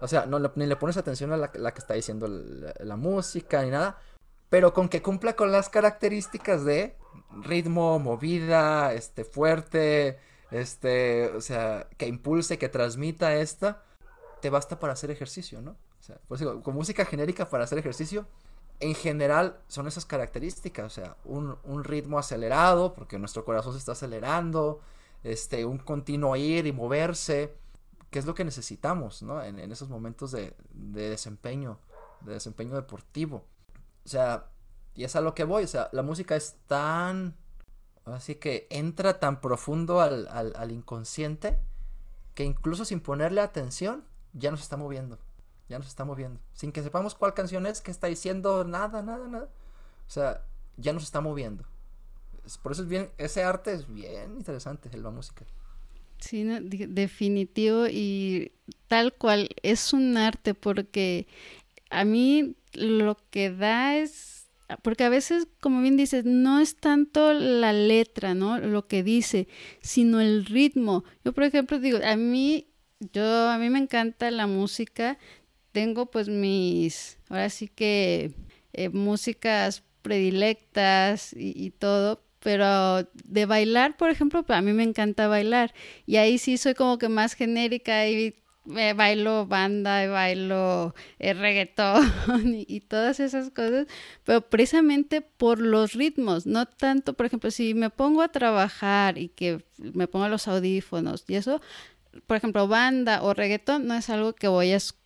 [0.00, 3.98] O sea, ni le pones atención a la, que está diciendo la, música ni nada.
[4.50, 6.96] Pero con que cumpla con las características de
[7.42, 10.18] ritmo, movida, este, fuerte,
[10.50, 13.84] este, o sea, que impulse, que transmita esta,
[14.40, 15.70] te basta para hacer ejercicio, ¿no?
[15.70, 18.26] O sea, pues con música genérica para hacer ejercicio,
[18.82, 23.92] en general son esas características, o sea, un, ritmo acelerado, porque nuestro corazón se está
[23.92, 24.80] acelerando,
[25.22, 27.54] este, un continuo ir y moverse,
[28.10, 29.40] qué es lo que necesitamos, ¿no?
[29.40, 31.78] En, esos momentos de, desempeño,
[32.22, 33.44] de desempeño deportivo.
[34.04, 34.48] O sea,
[34.96, 37.36] y es a lo que voy, o sea, la música es tan,
[38.04, 41.56] así que entra tan profundo al, al, inconsciente
[42.34, 45.20] que incluso sin ponerle atención ya nos está moviendo,
[45.68, 49.26] ya nos está moviendo, sin que sepamos cuál canción es, qué está diciendo, nada, nada,
[49.28, 49.48] nada.
[50.06, 50.44] O sea,
[50.76, 51.64] ya nos está moviendo.
[52.62, 55.44] Por eso es bien, ese arte es bien interesante, la música.
[56.18, 58.52] Sí, definitivo y
[58.88, 61.26] tal cual es un arte porque
[61.90, 64.46] a mí lo que da es,
[64.82, 68.58] porque a veces, como bien dices, no es tanto la letra, ¿no?
[68.58, 69.48] Lo que dice,
[69.80, 71.04] sino el ritmo.
[71.24, 72.68] Yo, por ejemplo, digo, a mí,
[73.00, 75.18] yo, a mí me encanta la música,
[75.72, 78.32] tengo pues mis, ahora sí que
[78.72, 85.28] eh, músicas predilectas y, y todo, pero de bailar, por ejemplo, a mí me encanta
[85.28, 85.74] bailar.
[86.06, 92.04] Y ahí sí soy como que más genérica y bailo banda, y bailo eh, reggaetón
[92.66, 93.86] y, todas esas cosas,
[94.24, 99.28] pero precisamente por los ritmos, no tanto, por ejemplo, si me pongo a trabajar y
[99.28, 101.60] que me pongo los audífonos y eso,
[102.26, 105.01] por ejemplo, banda o reggaetón no es algo que voy a escuchar,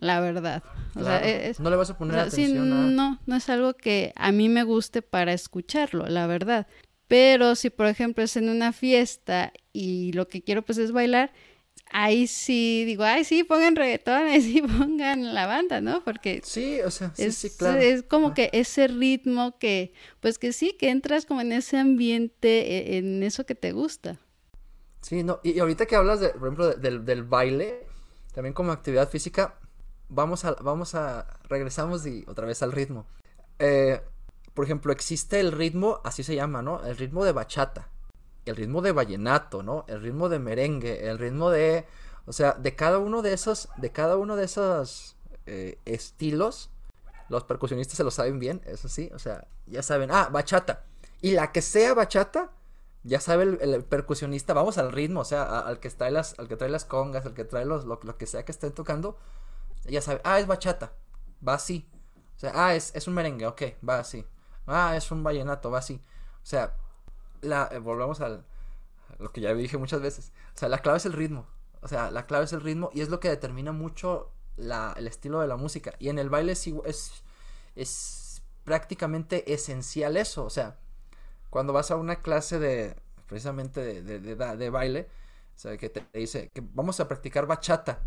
[0.00, 0.62] la verdad.
[0.94, 2.96] no le vas a poner atención.
[2.96, 6.66] No, no es algo que a mí me guste para escucharlo, la verdad.
[7.08, 11.32] Pero si, por ejemplo, es en una fiesta y lo que quiero pues es bailar,
[11.90, 16.04] ahí sí digo, ay, sí, pongan reggaetón, ahí sí pongan la banda, ¿no?
[16.04, 17.78] Porque sí, o sea, sí, es, sí, claro.
[17.78, 22.94] es como que ese ritmo que, pues que sí, que entras como en ese ambiente,
[22.94, 24.18] e, en eso que te gusta.
[25.00, 27.86] Sí, no, y, ahorita que hablas, de, por ejemplo, del, del baile,
[28.38, 29.56] también como actividad física,
[30.08, 33.04] vamos a, vamos a, regresamos otra vez al ritmo.
[33.58, 34.00] Eh,
[34.54, 36.84] por ejemplo, existe el ritmo, así se llama, ¿no?
[36.84, 37.88] El ritmo de bachata,
[38.44, 39.84] el ritmo de vallenato, ¿no?
[39.88, 41.84] El ritmo de merengue, el ritmo de,
[42.26, 45.16] O sea, de cada uno de esos, de cada uno de esos
[45.46, 46.70] eh, estilos,
[47.28, 50.84] los percusionistas se lo saben bien, eso sí, o sea, ya saben, ah, bachata.
[51.20, 52.52] Y la que sea bachata,
[53.08, 56.56] ya sabe el, percusionista, vamos al ritmo, o sea, al que trae las, al que
[56.56, 59.16] trae las congas, al que trae los, lo, que sea que estén tocando,
[59.86, 60.92] ya sabe, ah, es bachata,
[61.46, 61.88] va así.
[62.36, 64.26] O sea, ah, es, es un merengue, ok, va así.
[64.66, 66.02] Ah, es un vallenato, va así.
[66.42, 66.74] O sea,
[67.40, 68.44] la, eh, volvemos al,
[69.08, 70.30] a lo que ya dije muchas veces.
[70.54, 71.46] O sea, la clave es el ritmo.
[71.80, 75.06] O sea, la clave es el ritmo y es lo que determina mucho la, el
[75.06, 75.94] estilo de la música.
[75.98, 77.24] Y en el baile es, es,
[77.74, 80.44] es prácticamente esencial eso.
[80.44, 80.76] O sea,
[81.50, 82.96] cuando vas a una clase de,
[83.26, 85.08] precisamente de, de, baile,
[85.54, 88.02] o sea, que te, dice que vamos a practicar bachata.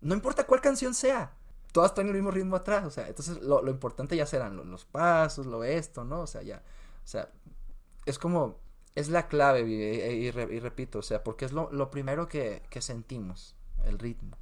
[0.00, 1.32] No importa cuál canción sea,
[1.72, 4.56] todas están en el mismo ritmo atrás, o sea, entonces lo, lo importante ya serán
[4.56, 6.20] los, los, pasos, lo esto, ¿no?
[6.20, 6.62] O sea, ya,
[7.04, 7.30] o sea,
[8.06, 8.58] es como,
[8.94, 12.80] es la clave, y, y, repito, o sea, porque es lo, lo primero que, que
[12.80, 14.36] sentimos, el ritmo.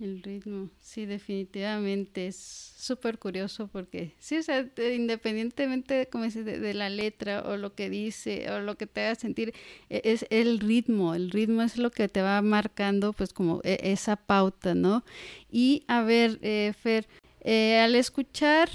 [0.00, 6.90] El ritmo, sí, definitivamente es súper curioso porque, sí, o sea, independientemente como de, la
[6.90, 9.54] letra o lo que dice o lo que te haga sentir,
[9.88, 13.78] e, es el ritmo, el ritmo es lo que te va marcando pues como e,
[13.92, 15.04] esa pauta, ¿no?
[15.48, 17.06] Y a ver, eh, Fer,
[17.42, 18.68] eh, al escuchar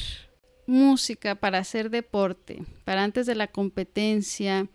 [0.68, 4.70] música para hacer deporte, para antes de la competencia,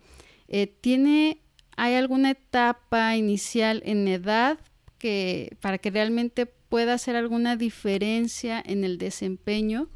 [0.47, 1.41] eh, ¿tiene,
[1.75, 4.59] hay alguna etapa inicial en edad
[4.97, 9.89] que para que realmente pueda hacer alguna diferencia en el desempeño.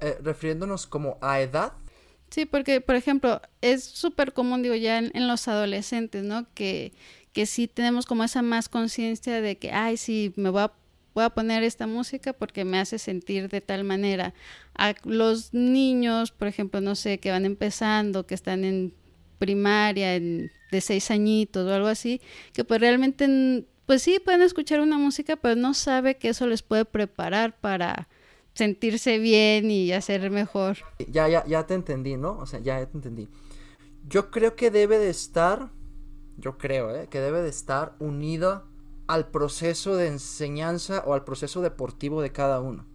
[0.00, 1.72] Eh, refiriéndonos como a edad.
[2.30, 6.46] Sí, porque, por ejemplo, es súper común, digo, ya en, los adolescentes, ¿no?
[6.54, 6.92] Que,
[7.32, 10.72] que sí tenemos como esa más conciencia de que, ay, sí, me voy a,
[11.14, 14.34] voy a poner esta música porque me hace sentir de tal manera.
[14.74, 18.92] A los niños, por ejemplo, no sé, que van empezando, que están en
[19.38, 22.20] primaria, en, de seis añitos o algo así,
[22.52, 26.62] que pues realmente pues sí, pueden escuchar una música, pero no sabe que eso les
[26.62, 28.08] puede preparar para
[28.54, 30.78] sentirse bien y hacer mejor.
[31.10, 32.38] Ya, ya, ya te entendí, ¿no?
[32.38, 33.28] O sea, ya te entendí.
[34.06, 35.70] Yo creo que debe de estar,
[36.36, 37.08] yo creo, ¿eh?
[37.08, 38.64] que debe de estar unido
[39.06, 42.86] al proceso de enseñanza o al proceso deportivo de cada uno.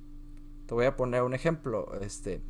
[0.66, 1.94] Te voy a poner un ejemplo.
[2.02, 2.42] Este,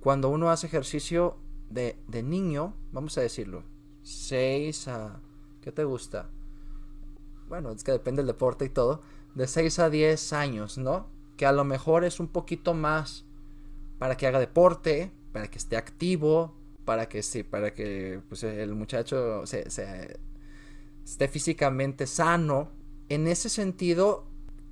[0.00, 3.64] cuando uno hace ejercicio de, de niño, vamos a decirlo,
[4.02, 5.20] 6 a...
[5.60, 6.30] ¿Qué te gusta?
[7.48, 9.02] Bueno, es que depende del deporte y todo,
[9.34, 11.08] de 6 a 10 años, ¿no?
[11.36, 13.24] Que a lo mejor es un poquito más
[13.98, 18.74] para que haga deporte, para que esté activo, para que sí, para que pues, el
[18.74, 19.66] muchacho se,
[21.04, 22.70] esté físicamente sano.
[23.08, 24.26] En ese sentido,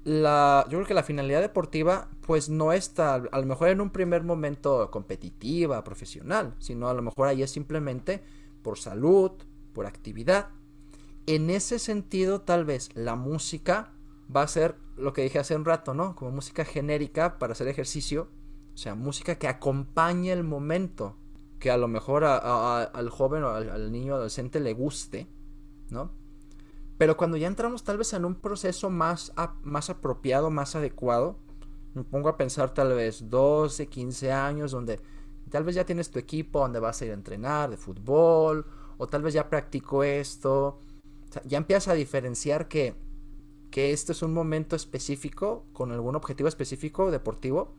[0.05, 3.91] la, yo creo que la finalidad deportiva pues no está a lo mejor en un
[3.91, 8.23] primer momento competitiva, profesional, sino a lo mejor ahí es simplemente
[8.63, 9.33] por salud,
[9.73, 10.49] por actividad
[11.27, 13.93] en ese sentido, tal vez la música
[14.35, 16.15] va a ser lo que dije hace un rato, ¿no?
[16.15, 18.29] Como música genérica para hacer ejercicio.
[18.75, 21.17] O sea, música que acompañe el momento.
[21.59, 25.27] Que a lo mejor al joven o al, niño adolescente le guste,
[25.91, 26.13] ¿no?
[26.99, 31.39] Pero cuando ya entramos tal vez en un proceso más, más apropiado, más adecuado,
[31.95, 35.01] me pongo a pensar tal vez 12, 15 años, donde
[35.51, 38.67] tal vez ya tienes tu equipo donde vas a ir a entrenar de fútbol,
[38.99, 40.79] o tal vez ya practico esto,
[41.45, 42.95] ya empiezas a diferenciar que,
[43.71, 47.75] que este es un momento específico, con algún objetivo específico deportivo.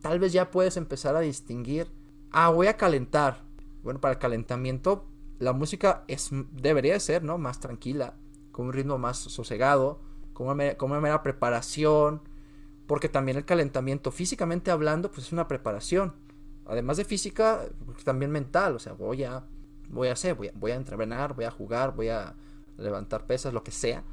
[0.00, 1.88] Tal vez ya puedes empezar a distinguir,
[2.30, 3.44] ah, voy a calentar.
[3.82, 5.06] Bueno, para el calentamiento
[5.40, 7.38] la música es, debería ser, ¿no?
[7.38, 8.14] Más tranquila,
[8.52, 10.00] con un ritmo más sosegado,
[10.34, 12.20] con una, con una mera preparación,
[12.86, 16.14] porque también el calentamiento, físicamente hablando, pues es una preparación.
[16.66, 17.66] Además de física,
[18.04, 19.46] también mental, o sea, voy a,
[19.88, 22.36] voy a hacer, voy a, voy a entrenar, voy a jugar, voy a
[22.80, 24.04] levantar pesas, lo que sea.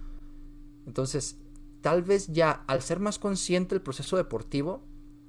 [0.85, 1.37] Entonces,
[1.81, 4.83] tal vez ya al ser más consciente el proceso deportivo,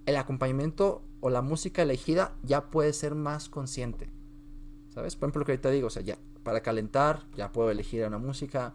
[0.06, 4.10] el acompañamiento o la música elegida ya puede ser más consciente.
[4.90, 5.16] ¿Sabes?
[5.16, 8.18] Por ejemplo, lo que ahorita digo, o sea, ya para calentar ya puedo elegir una
[8.18, 8.74] música.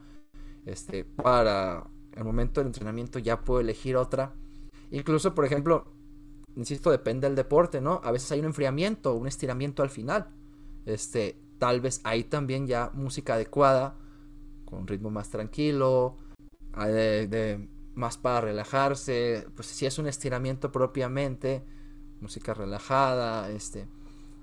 [0.65, 4.33] Este, para el momento del entrenamiento ya puedo elegir otra.
[4.91, 5.85] Incluso, por ejemplo,
[6.55, 7.99] insisto, depende del deporte, ¿no?
[8.03, 10.29] A veces hay un enfriamiento, un estiramiento al final.
[10.85, 13.97] Este, tal vez hay también ya música adecuada
[14.71, 16.17] un ritmo más tranquilo,
[16.75, 21.63] de, más para relajarse, pues si es un estiramiento propiamente,
[22.19, 23.87] música relajada, este.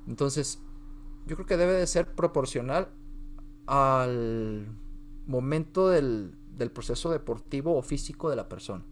[0.06, 0.62] Entonces,
[1.26, 2.88] yo creo que debe de ser proporcional
[3.66, 4.66] al
[5.26, 8.84] momento del, del proceso deportivo o físico de la persona.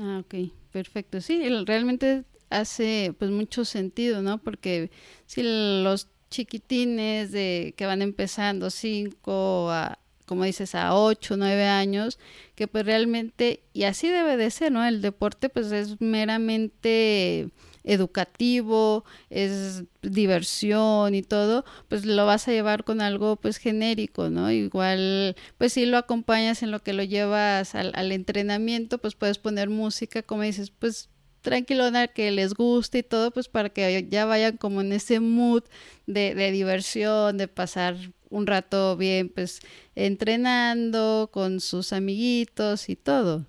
[0.00, 1.20] Ah, ok, perfecto.
[1.20, 4.38] Sí, realmente hace pues mucho sentido, ¿no?
[4.38, 4.90] Porque
[5.26, 12.18] si los chiquitines de que van empezando 5 a como dices, a 8, 9 años,
[12.54, 14.84] que pues realmente, y así debe de ser, ¿no?
[14.84, 17.50] El deporte pues es meramente
[17.84, 24.50] educativo, es diversión y todo, pues lo vas a llevar con algo pues genérico, ¿no?
[24.50, 29.70] Igual, pues si lo acompañas en lo que lo llevas al, entrenamiento, pues puedes poner
[29.70, 31.08] música, como dices, pues
[31.40, 35.64] tranquilona, que les guste y todo, pues para que ya vayan como en ese mood
[36.06, 37.96] de diversión, de pasar
[38.32, 39.60] un rato bien, pues
[39.94, 43.44] entrenando con sus amiguitos y todo.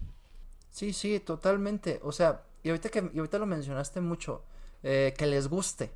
[0.69, 1.99] Sí, sí, totalmente.
[2.03, 4.43] O sea, y ahorita que y ahorita lo mencionaste mucho,
[4.84, 5.91] eh, que les guste.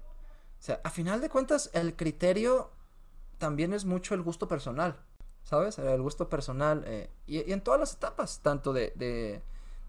[0.59, 2.71] O sea, a final de cuentas, el criterio
[3.38, 4.95] también es mucho el gusto personal,
[5.43, 5.77] ¿sabes?
[5.77, 6.83] El gusto personal.
[6.88, 9.41] Eh, y, en todas las etapas, tanto de, de,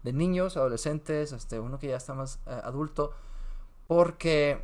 [0.03, 3.13] de, niños, adolescentes, este, uno que ya está más eh, adulto.
[3.87, 4.61] Porque,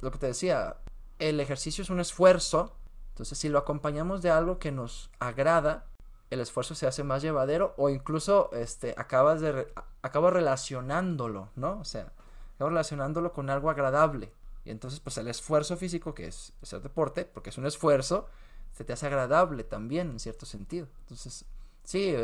[0.00, 0.76] lo que te decía,
[1.18, 2.76] el ejercicio es un esfuerzo
[3.10, 5.86] entonces, si lo acompañamos de algo que nos agrada,
[6.30, 9.66] el esfuerzo se hace más llevadero o incluso este acabas de
[10.02, 11.78] acabas relacionándolo, ¿no?
[11.80, 12.12] O sea,
[12.54, 14.32] acabas relacionándolo con algo agradable.
[14.64, 18.28] Y entonces, pues el esfuerzo físico que es hacer deporte, porque es un esfuerzo,
[18.72, 20.86] se te hace agradable también en cierto sentido.
[21.00, 21.44] Entonces,
[21.84, 22.14] sí,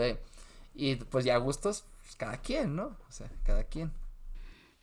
[0.75, 2.97] y pues ya gustos, pues, cada quien, ¿no?
[3.09, 3.91] O sea, cada quien.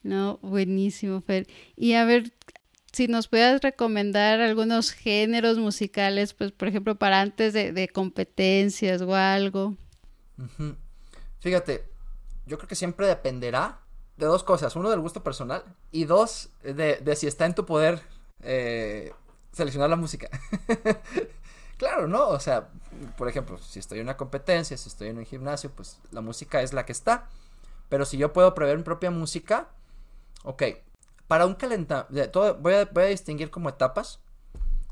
[0.02, 1.48] No, buenísimo, Fer.
[1.78, 2.34] Y a ver,
[2.94, 9.16] si nos puedas recomendar algunos géneros musicales, pues por ejemplo, para antes de, competencias o
[9.16, 9.76] algo.
[11.40, 11.90] Fíjate,
[12.46, 13.80] yo creo que siempre dependerá
[14.18, 14.76] de dos cosas.
[14.76, 18.02] Uno, del gusto personal y dos, de, si está en tu poder
[18.44, 19.12] eh,
[19.52, 20.30] seleccionar la música.
[21.78, 22.28] claro, ¿no?
[22.28, 22.70] O sea,
[23.18, 26.62] por ejemplo, si estoy en una competencia, si estoy en un gimnasio, pues la música
[26.62, 27.28] es la que está.
[27.90, 29.70] Pero si yo puedo prever mi propia música,
[30.44, 30.64] ok,
[31.28, 34.20] para un calentamiento, voy a, distinguir como etapas,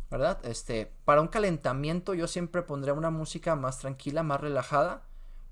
[0.10, 0.40] ¿verdad?
[0.46, 5.04] Este, para un calentamiento yo siempre pondré una música más tranquila, más relajada,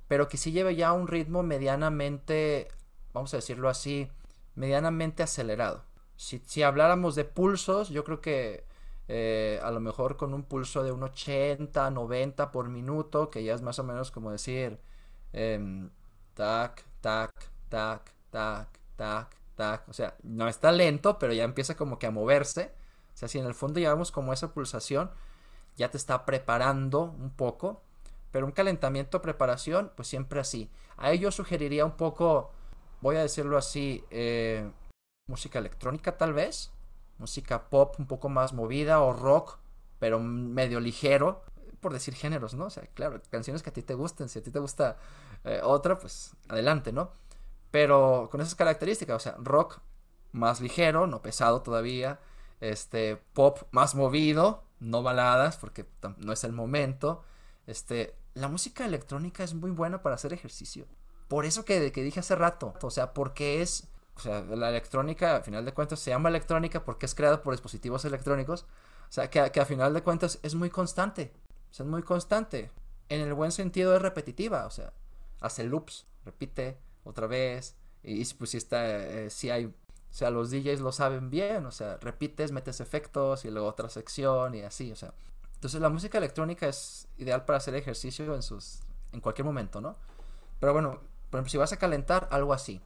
[0.07, 2.67] pero que sí lleve ya un ritmo medianamente,
[3.13, 4.09] vamos a decirlo así,
[4.55, 5.83] medianamente acelerado.
[6.15, 8.65] Si, si habláramos de pulsos, yo creo que
[9.07, 13.55] eh, a lo mejor con un pulso de un 80, 90 por minuto, que ya
[13.55, 14.79] es más o menos como decir
[15.33, 15.89] eh,
[16.35, 17.33] tac, tac,
[17.69, 19.38] tac, tac, tac,
[19.87, 22.73] o sea, no está lento, pero ya empieza como que a moverse.
[23.13, 25.11] O sea, si en el fondo llevamos como esa pulsación,
[25.75, 27.81] ya te está preparando un poco.
[28.31, 30.69] Pero un calentamiento, preparación, pues siempre así.
[30.97, 32.51] A ello sugeriría un poco,
[33.01, 34.69] voy a decirlo así, eh,
[35.27, 36.71] música electrónica tal vez.
[37.17, 39.57] Música pop un poco más movida o rock,
[39.99, 41.43] pero medio ligero.
[41.81, 42.65] Por decir géneros, ¿no?
[42.65, 44.29] O sea, claro, canciones que a ti te gusten.
[44.29, 44.97] Si a ti te gusta
[45.43, 47.11] eh, otra, pues adelante, ¿no?
[47.71, 49.79] Pero con esas características, o sea, rock
[50.31, 52.19] más ligero, no pesado todavía,
[52.61, 55.85] este pop más movido, no baladas porque
[56.17, 57.23] no es el momento.
[57.67, 60.85] Este, la música electrónica es muy buena para hacer ejercicio.
[61.27, 65.37] Por eso que, que dije hace rato, o sea, porque es, o sea, la electrónica,
[65.37, 68.65] a final de cuentas, se llama electrónica porque es creada por dispositivos electrónicos.
[69.09, 71.33] O sea, que, que a final de cuentas es muy constante.
[71.69, 72.71] O sea, es muy constante.
[73.09, 74.93] En el buen sentido es repetitiva, o sea,
[75.41, 76.79] hace loops, repite,
[77.09, 77.75] otra vez.
[78.03, 79.73] Y pues si está, eh, si hay, o
[80.09, 84.55] sea, los DJs lo saben bien, o sea, repites, metes efectos y luego otra sección
[84.55, 85.13] y así, o sea.
[85.55, 88.79] Entonces la música electrónica es ideal para hacer ejercicio en sus,
[89.11, 89.97] en cualquier momento, ¿no?
[90.59, 92.81] Pero bueno, por ejemplo, si vas a calentar, algo así.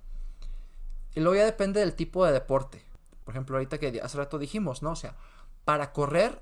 [1.13, 2.83] Y luego ya depende del tipo de deporte.
[3.23, 4.91] Por ejemplo, ahorita que hace rato dijimos, ¿no?
[4.91, 5.15] O sea,
[5.65, 6.41] para correr,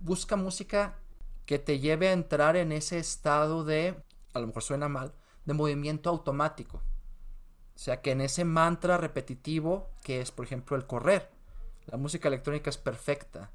[0.00, 0.96] busca música
[1.44, 3.94] que te lleve a entrar en ese estado de,
[4.34, 5.12] a lo mejor suena mal,
[5.44, 6.82] de movimiento automático.
[7.78, 11.30] O sea que en ese mantra repetitivo que es, por ejemplo, el correr,
[11.86, 13.52] la música electrónica es perfecta.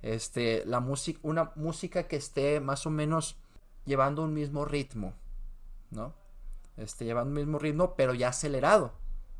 [0.00, 3.36] Este, la música, una música que esté más o menos
[3.84, 5.12] llevando un mismo ritmo,
[5.90, 6.14] ¿no?
[6.78, 8.94] Este, llevando un mismo ritmo, pero ya acelerado.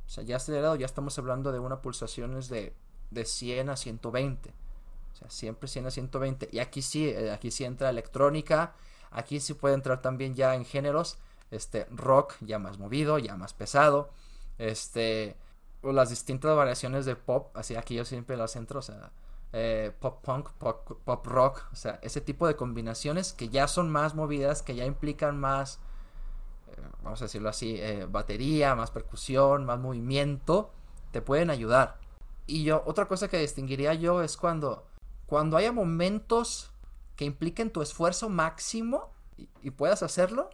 [0.05, 2.75] O sea, ya acelerado, ya estamos hablando de una pulsaciones de,
[3.11, 4.51] de 100 a 120.
[4.51, 6.51] O sea, siempre 100 a 120.
[6.53, 8.75] Y aquí sí, eh, aquí sí entra electrónica.
[9.11, 11.17] Aquí sí puede entrar también ya en géneros.
[11.51, 14.11] Este, rock ya más movido, ya más pesado
[14.59, 15.37] este,
[15.83, 19.13] o las distintas variaciones de pop, así aquí yo siempre las centro, o sea,
[19.53, 24.15] eh, pop punk, pop, rock, o sea, ese tipo de combinaciones que ya son más
[24.15, 25.79] movidas, que ya implican más,
[26.69, 30.73] eh, vamos a decirlo así, eh, batería, más percusión, más movimiento,
[31.13, 31.99] te pueden ayudar.
[32.47, 34.87] Y yo, otra cosa que distinguiría yo es cuando,
[35.27, 36.71] cuando haya momentos
[37.17, 39.11] que impliquen tu esfuerzo máximo
[39.63, 40.51] y puedas hacerlo,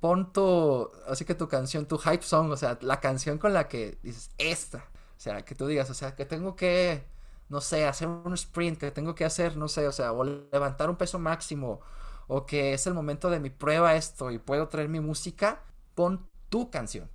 [0.00, 3.68] pon tu, así que tu canción, tu hype song, o sea, la canción con la
[3.68, 7.06] que dices, esta, o sea, que tú digas, o sea, que tengo que,
[7.48, 10.90] no sé, hacer un sprint, que tengo que hacer, no sé, o sea, o levantar
[10.90, 11.80] un peso máximo,
[12.28, 15.62] o que es el momento de mi prueba esto y puedo traer mi música,
[15.94, 17.08] pon tu canción.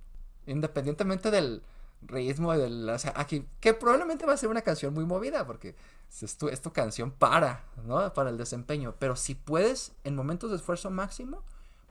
[0.46, 1.62] Independientemente del
[2.02, 5.76] ritmo del o sea, aquí que probablemente va a ser una canción muy movida porque
[6.20, 8.12] es tu, es tu canción para, ¿no?
[8.12, 11.42] Para el desempeño, pero si puedes en momentos de esfuerzo máximo,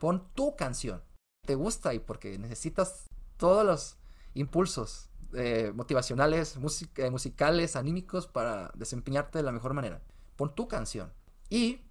[0.02, 1.04] pon tu canción.
[1.46, 3.98] Te gusta y porque necesitas todos los
[4.34, 6.58] impulsos eh, motivacionales,
[6.96, 10.02] eh, musicales, anímicos para desempeñarte de la mejor manera.
[10.38, 11.14] Pon tu canción.
[11.50, 11.82] Y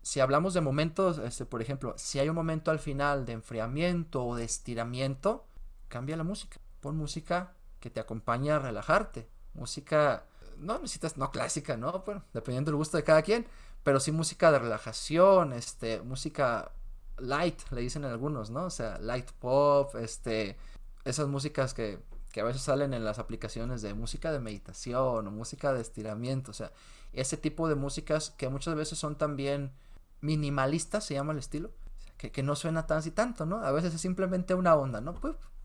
[0.00, 4.24] si hablamos de momentos, este, por ejemplo, si hay un momento al final de enfriamiento
[4.24, 5.46] o de estiramiento,
[5.88, 6.58] cambia la música.
[6.80, 9.28] Pon música que te acompañe a relajarte.
[9.52, 10.24] Música,
[10.56, 12.02] no necesitas, no clásica, ¿no?
[12.06, 13.46] Bueno, dependiendo del gusto de cada quien,
[13.82, 16.72] pero sí música de relajación, este, música
[17.20, 18.64] light, le dicen algunos, ¿no?
[18.64, 20.56] O sea, light pop, este,
[21.04, 21.98] esas músicas que,
[22.32, 26.50] que a veces salen en las aplicaciones de música de meditación o música de estiramiento,
[26.50, 26.72] o sea,
[27.12, 29.72] ese tipo de músicas que muchas veces son también
[30.20, 31.70] minimalistas, se llama el estilo,
[32.16, 33.62] que, que no suena tan y tanto, ¿no?
[33.64, 35.14] A veces es simplemente una onda, ¿no?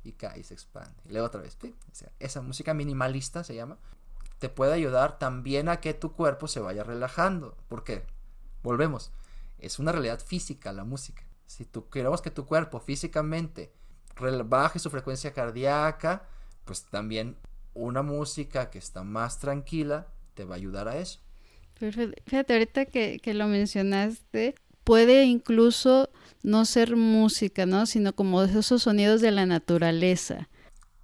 [0.04, 0.93] y cae y se expande.
[1.06, 1.58] Y luego otra vez,
[2.20, 3.78] esa música minimalista se llama,
[4.39, 7.56] te puede ayudar también a que tu cuerpo se vaya relajando.
[7.70, 8.06] ¿Por qué?
[8.62, 9.12] Volvemos,
[9.60, 11.24] es una realidad física la música.
[11.56, 13.72] Si tú queremos que tu cuerpo físicamente
[14.45, 16.28] baje su frecuencia cardíaca,
[16.66, 17.38] pues también
[17.76, 21.20] una música que está más tranquila te va a ayudar a eso.
[21.76, 26.10] Fíjate, ahorita que, que lo mencionaste, puede incluso
[26.41, 27.86] no ser música, ¿no?
[27.86, 30.49] Sino como esos sonidos de la naturaleza.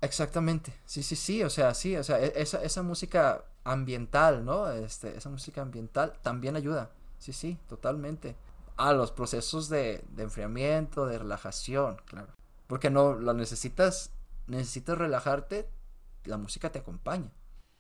[0.02, 4.72] Exactamente, sí, sí, sí, o sea, sí, o sea, e, esa, esa música ambiental, ¿no?
[4.72, 6.90] Este, esa música ambiental también ayuda,
[7.20, 8.36] sí, sí, totalmente.
[8.80, 12.34] A los procesos de, de enfriamiento, de relajación, claro.
[12.68, 14.12] Porque no lo necesitas,
[14.48, 15.68] necesitas relajarte,
[16.26, 17.30] la música te acompaña.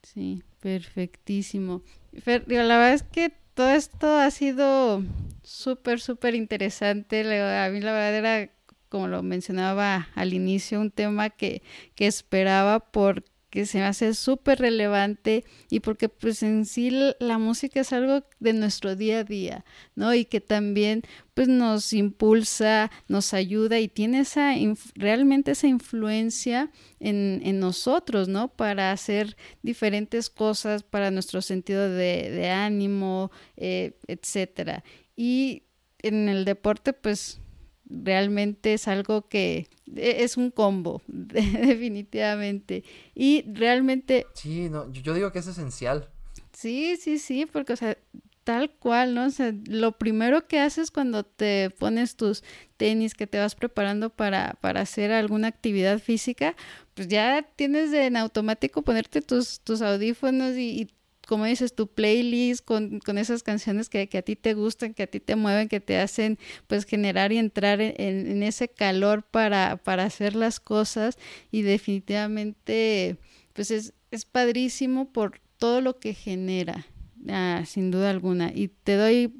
[0.04, 1.84] Sí, perfectísimo.
[2.26, 5.04] la verdad es que todo esto ha sido
[5.44, 7.22] súper, súper interesante.
[7.22, 8.52] A mí la verdad era,
[8.88, 11.62] como lo mencionaba al inicio, un tema que,
[11.96, 17.38] que esperaba por que se me hace súper relevante y porque pues en sí la
[17.38, 20.14] música es algo de nuestro día a día, ¿no?
[20.14, 21.02] Y que también
[21.34, 24.54] pues nos impulsa, nos ayuda y tiene esa
[24.96, 28.50] realmente esa influencia en, en, nosotros, ¿no?
[28.50, 34.84] Para hacer diferentes cosas para nuestro sentido de, de ánimo, eh, etcétera.
[35.16, 35.64] Y
[36.02, 37.42] en el deporte pues
[37.90, 42.84] realmente es algo que e, es un combo, definitivamente.
[43.16, 44.26] Y realmente...
[44.34, 46.10] Sí, no, yo digo que es esencial.
[46.54, 47.98] Sí, sí, sí, porque, o sea,
[48.44, 49.26] tal cual, ¿no?
[49.26, 52.44] O sea, lo primero que haces cuando te pones tus
[52.78, 56.56] tenis, que te vas preparando para, para hacer alguna actividad física,
[56.96, 60.90] pues ya tienes en automático ponerte tus, tus audífonos y, y
[61.30, 65.04] como dices, tu playlist con, con esas canciones que, que, a ti te gustan, que
[65.04, 69.22] a ti te mueven, que te hacen pues generar y entrar en, en ese calor
[69.22, 71.20] para, para hacer las cosas
[71.52, 73.18] y definitivamente
[73.54, 76.88] pues es, es padrísimo por todo lo que genera.
[77.28, 78.52] Ah, sin duda alguna.
[78.52, 79.32] Y te doy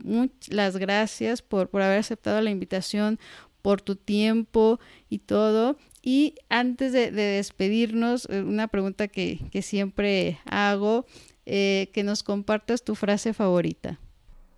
[0.50, 3.18] las gracias por, por haber aceptado la invitación,
[3.64, 4.80] por tu tiempo
[5.10, 5.76] y todo.
[6.04, 11.08] Y antes de, de despedirnos, eh, una pregunta que, que siempre hago
[11.52, 14.00] eh, que nos compartas tu frase favorita.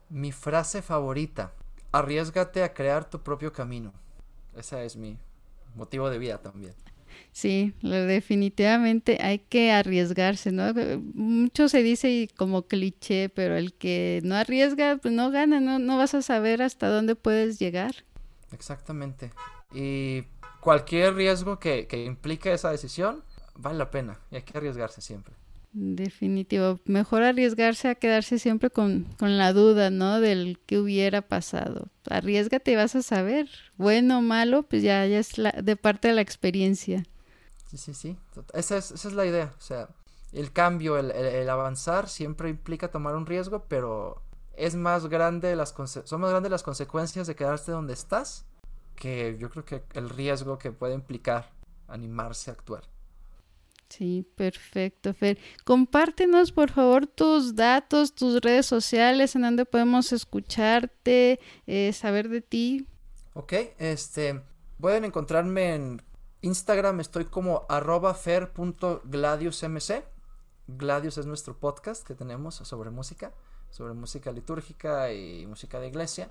[0.10, 1.54] Mi frase favorita.
[1.94, 3.94] Arriesgate a crear tu propio camino.
[4.58, 5.18] Ese es mi
[5.74, 6.74] motivo de vida también.
[7.32, 10.74] Sí, definitivamente hay que arriesgarse, ¿no?
[11.14, 15.98] Mucho se dice como cliché, pero el que no arriesga, pues no gana, no, no
[15.98, 18.04] vas a saber hasta dónde puedes llegar.
[18.52, 19.32] Exactamente.
[19.74, 20.26] Y
[20.60, 23.24] cualquier riesgo que, que implique esa decisión,
[23.56, 25.36] vale la pena y hay que arriesgarse siempre.
[25.74, 26.80] Definitivo.
[26.86, 30.20] Mejor arriesgarse a quedarse siempre con, con la duda, ¿no?
[30.20, 31.88] Del que hubiera pasado.
[32.10, 33.50] Arriesgate y vas a saber.
[33.78, 37.04] Bueno o malo, pues ya, ya es la, de parte de la experiencia.
[37.68, 38.18] Sí, sí, sí.
[38.54, 39.54] Esa es, esa es la idea.
[39.58, 39.88] O sea,
[40.34, 44.22] el cambio, el, el, avanzar siempre implica tomar un riesgo, pero
[44.58, 45.74] es más grande las
[46.04, 48.46] son más grandes las consecuencias de quedarte donde estás
[48.96, 51.50] que yo creo que el riesgo que puede implicar
[51.88, 52.91] animarse a actuar.
[53.92, 55.38] Sí, perfecto, Fer.
[55.66, 62.42] Compártenos, por favor, tus datos, tus redes sociales, en donde podemos escucharte, eh, saber de
[62.42, 62.88] ti.
[63.34, 64.42] Ok, este,
[64.80, 66.02] pueden encontrarme en
[66.42, 70.06] Instagram, estoy como arroba fer.gladiusmc.
[70.68, 73.34] Gladius es nuestro podcast que tenemos sobre música,
[73.72, 76.30] sobre música litúrgica y música de iglesia.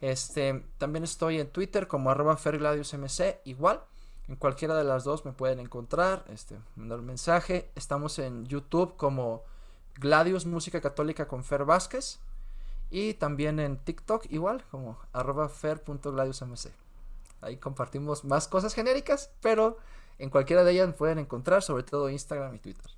[0.00, 3.84] Este, también estoy en Twitter como arroba fergladiusmc, igual.
[4.28, 7.70] En cualquiera de las dos me pueden encontrar, este, mandar un mensaje.
[7.76, 9.44] Estamos en YouTube como
[10.00, 12.18] Gladius Música Católica con Fer Vázquez.
[12.90, 16.70] Y también en TikTok igual, como arroba fer.gladiusmc.
[17.40, 19.78] Ahí compartimos más cosas genéricas, pero
[20.18, 22.90] en cualquiera de ellas pueden encontrar, sobre todo Instagram y Twitter.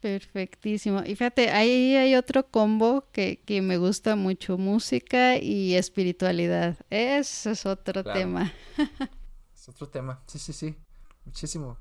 [0.00, 1.00] Perfectísimo.
[1.00, 6.76] Y fíjate, ahí hay otro combo que, que me gusta mucho, música y espiritualidad.
[6.90, 8.52] Ese es otro tema.
[9.64, 10.76] es otro tema, sí, sí, sí.
[11.24, 11.78] Muchísimo.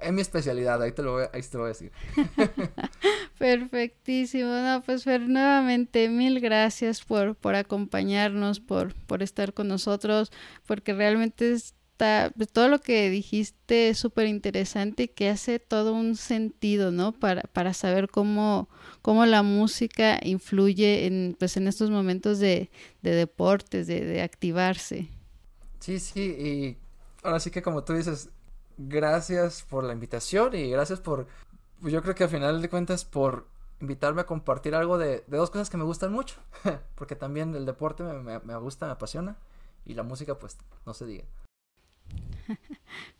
[0.00, 1.92] Es mi especialidad, ahí te lo voy, ahí te lo voy a decir.
[3.38, 4.48] Perfectísimo.
[4.48, 10.32] No, pues Fer, nuevamente mil gracias por, por acompañarnos, por, por estar con nosotros,
[10.66, 11.74] porque realmente es
[12.36, 17.12] pues, todo lo que dijiste es súper interesante y que hace todo un sentido, ¿no?
[17.12, 18.68] Para, para saber cómo,
[19.02, 22.70] cómo la música influye en, pues, en estos momentos de,
[23.02, 25.08] de deportes, de, de activarse.
[25.78, 26.89] Sí, sí, y
[27.22, 28.30] ahora sí que como tú dices,
[28.76, 31.26] gracias por la invitación y gracias por,
[31.80, 33.46] pues yo creo que al final de cuentas por
[33.80, 36.36] invitarme a compartir algo de, de dos cosas que me gustan mucho,
[36.94, 39.36] porque también el deporte me, me, me, gusta, me apasiona
[39.84, 41.24] y la música pues no se diga.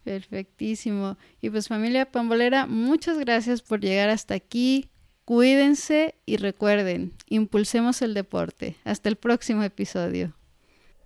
[0.04, 1.16] Perfectísimo.
[1.40, 4.90] Y pues familia Pambolera, muchas gracias por llegar hasta aquí.
[5.24, 8.76] Cuídense y recuerden, impulsemos el deporte.
[8.84, 10.34] Hasta el próximo episodio.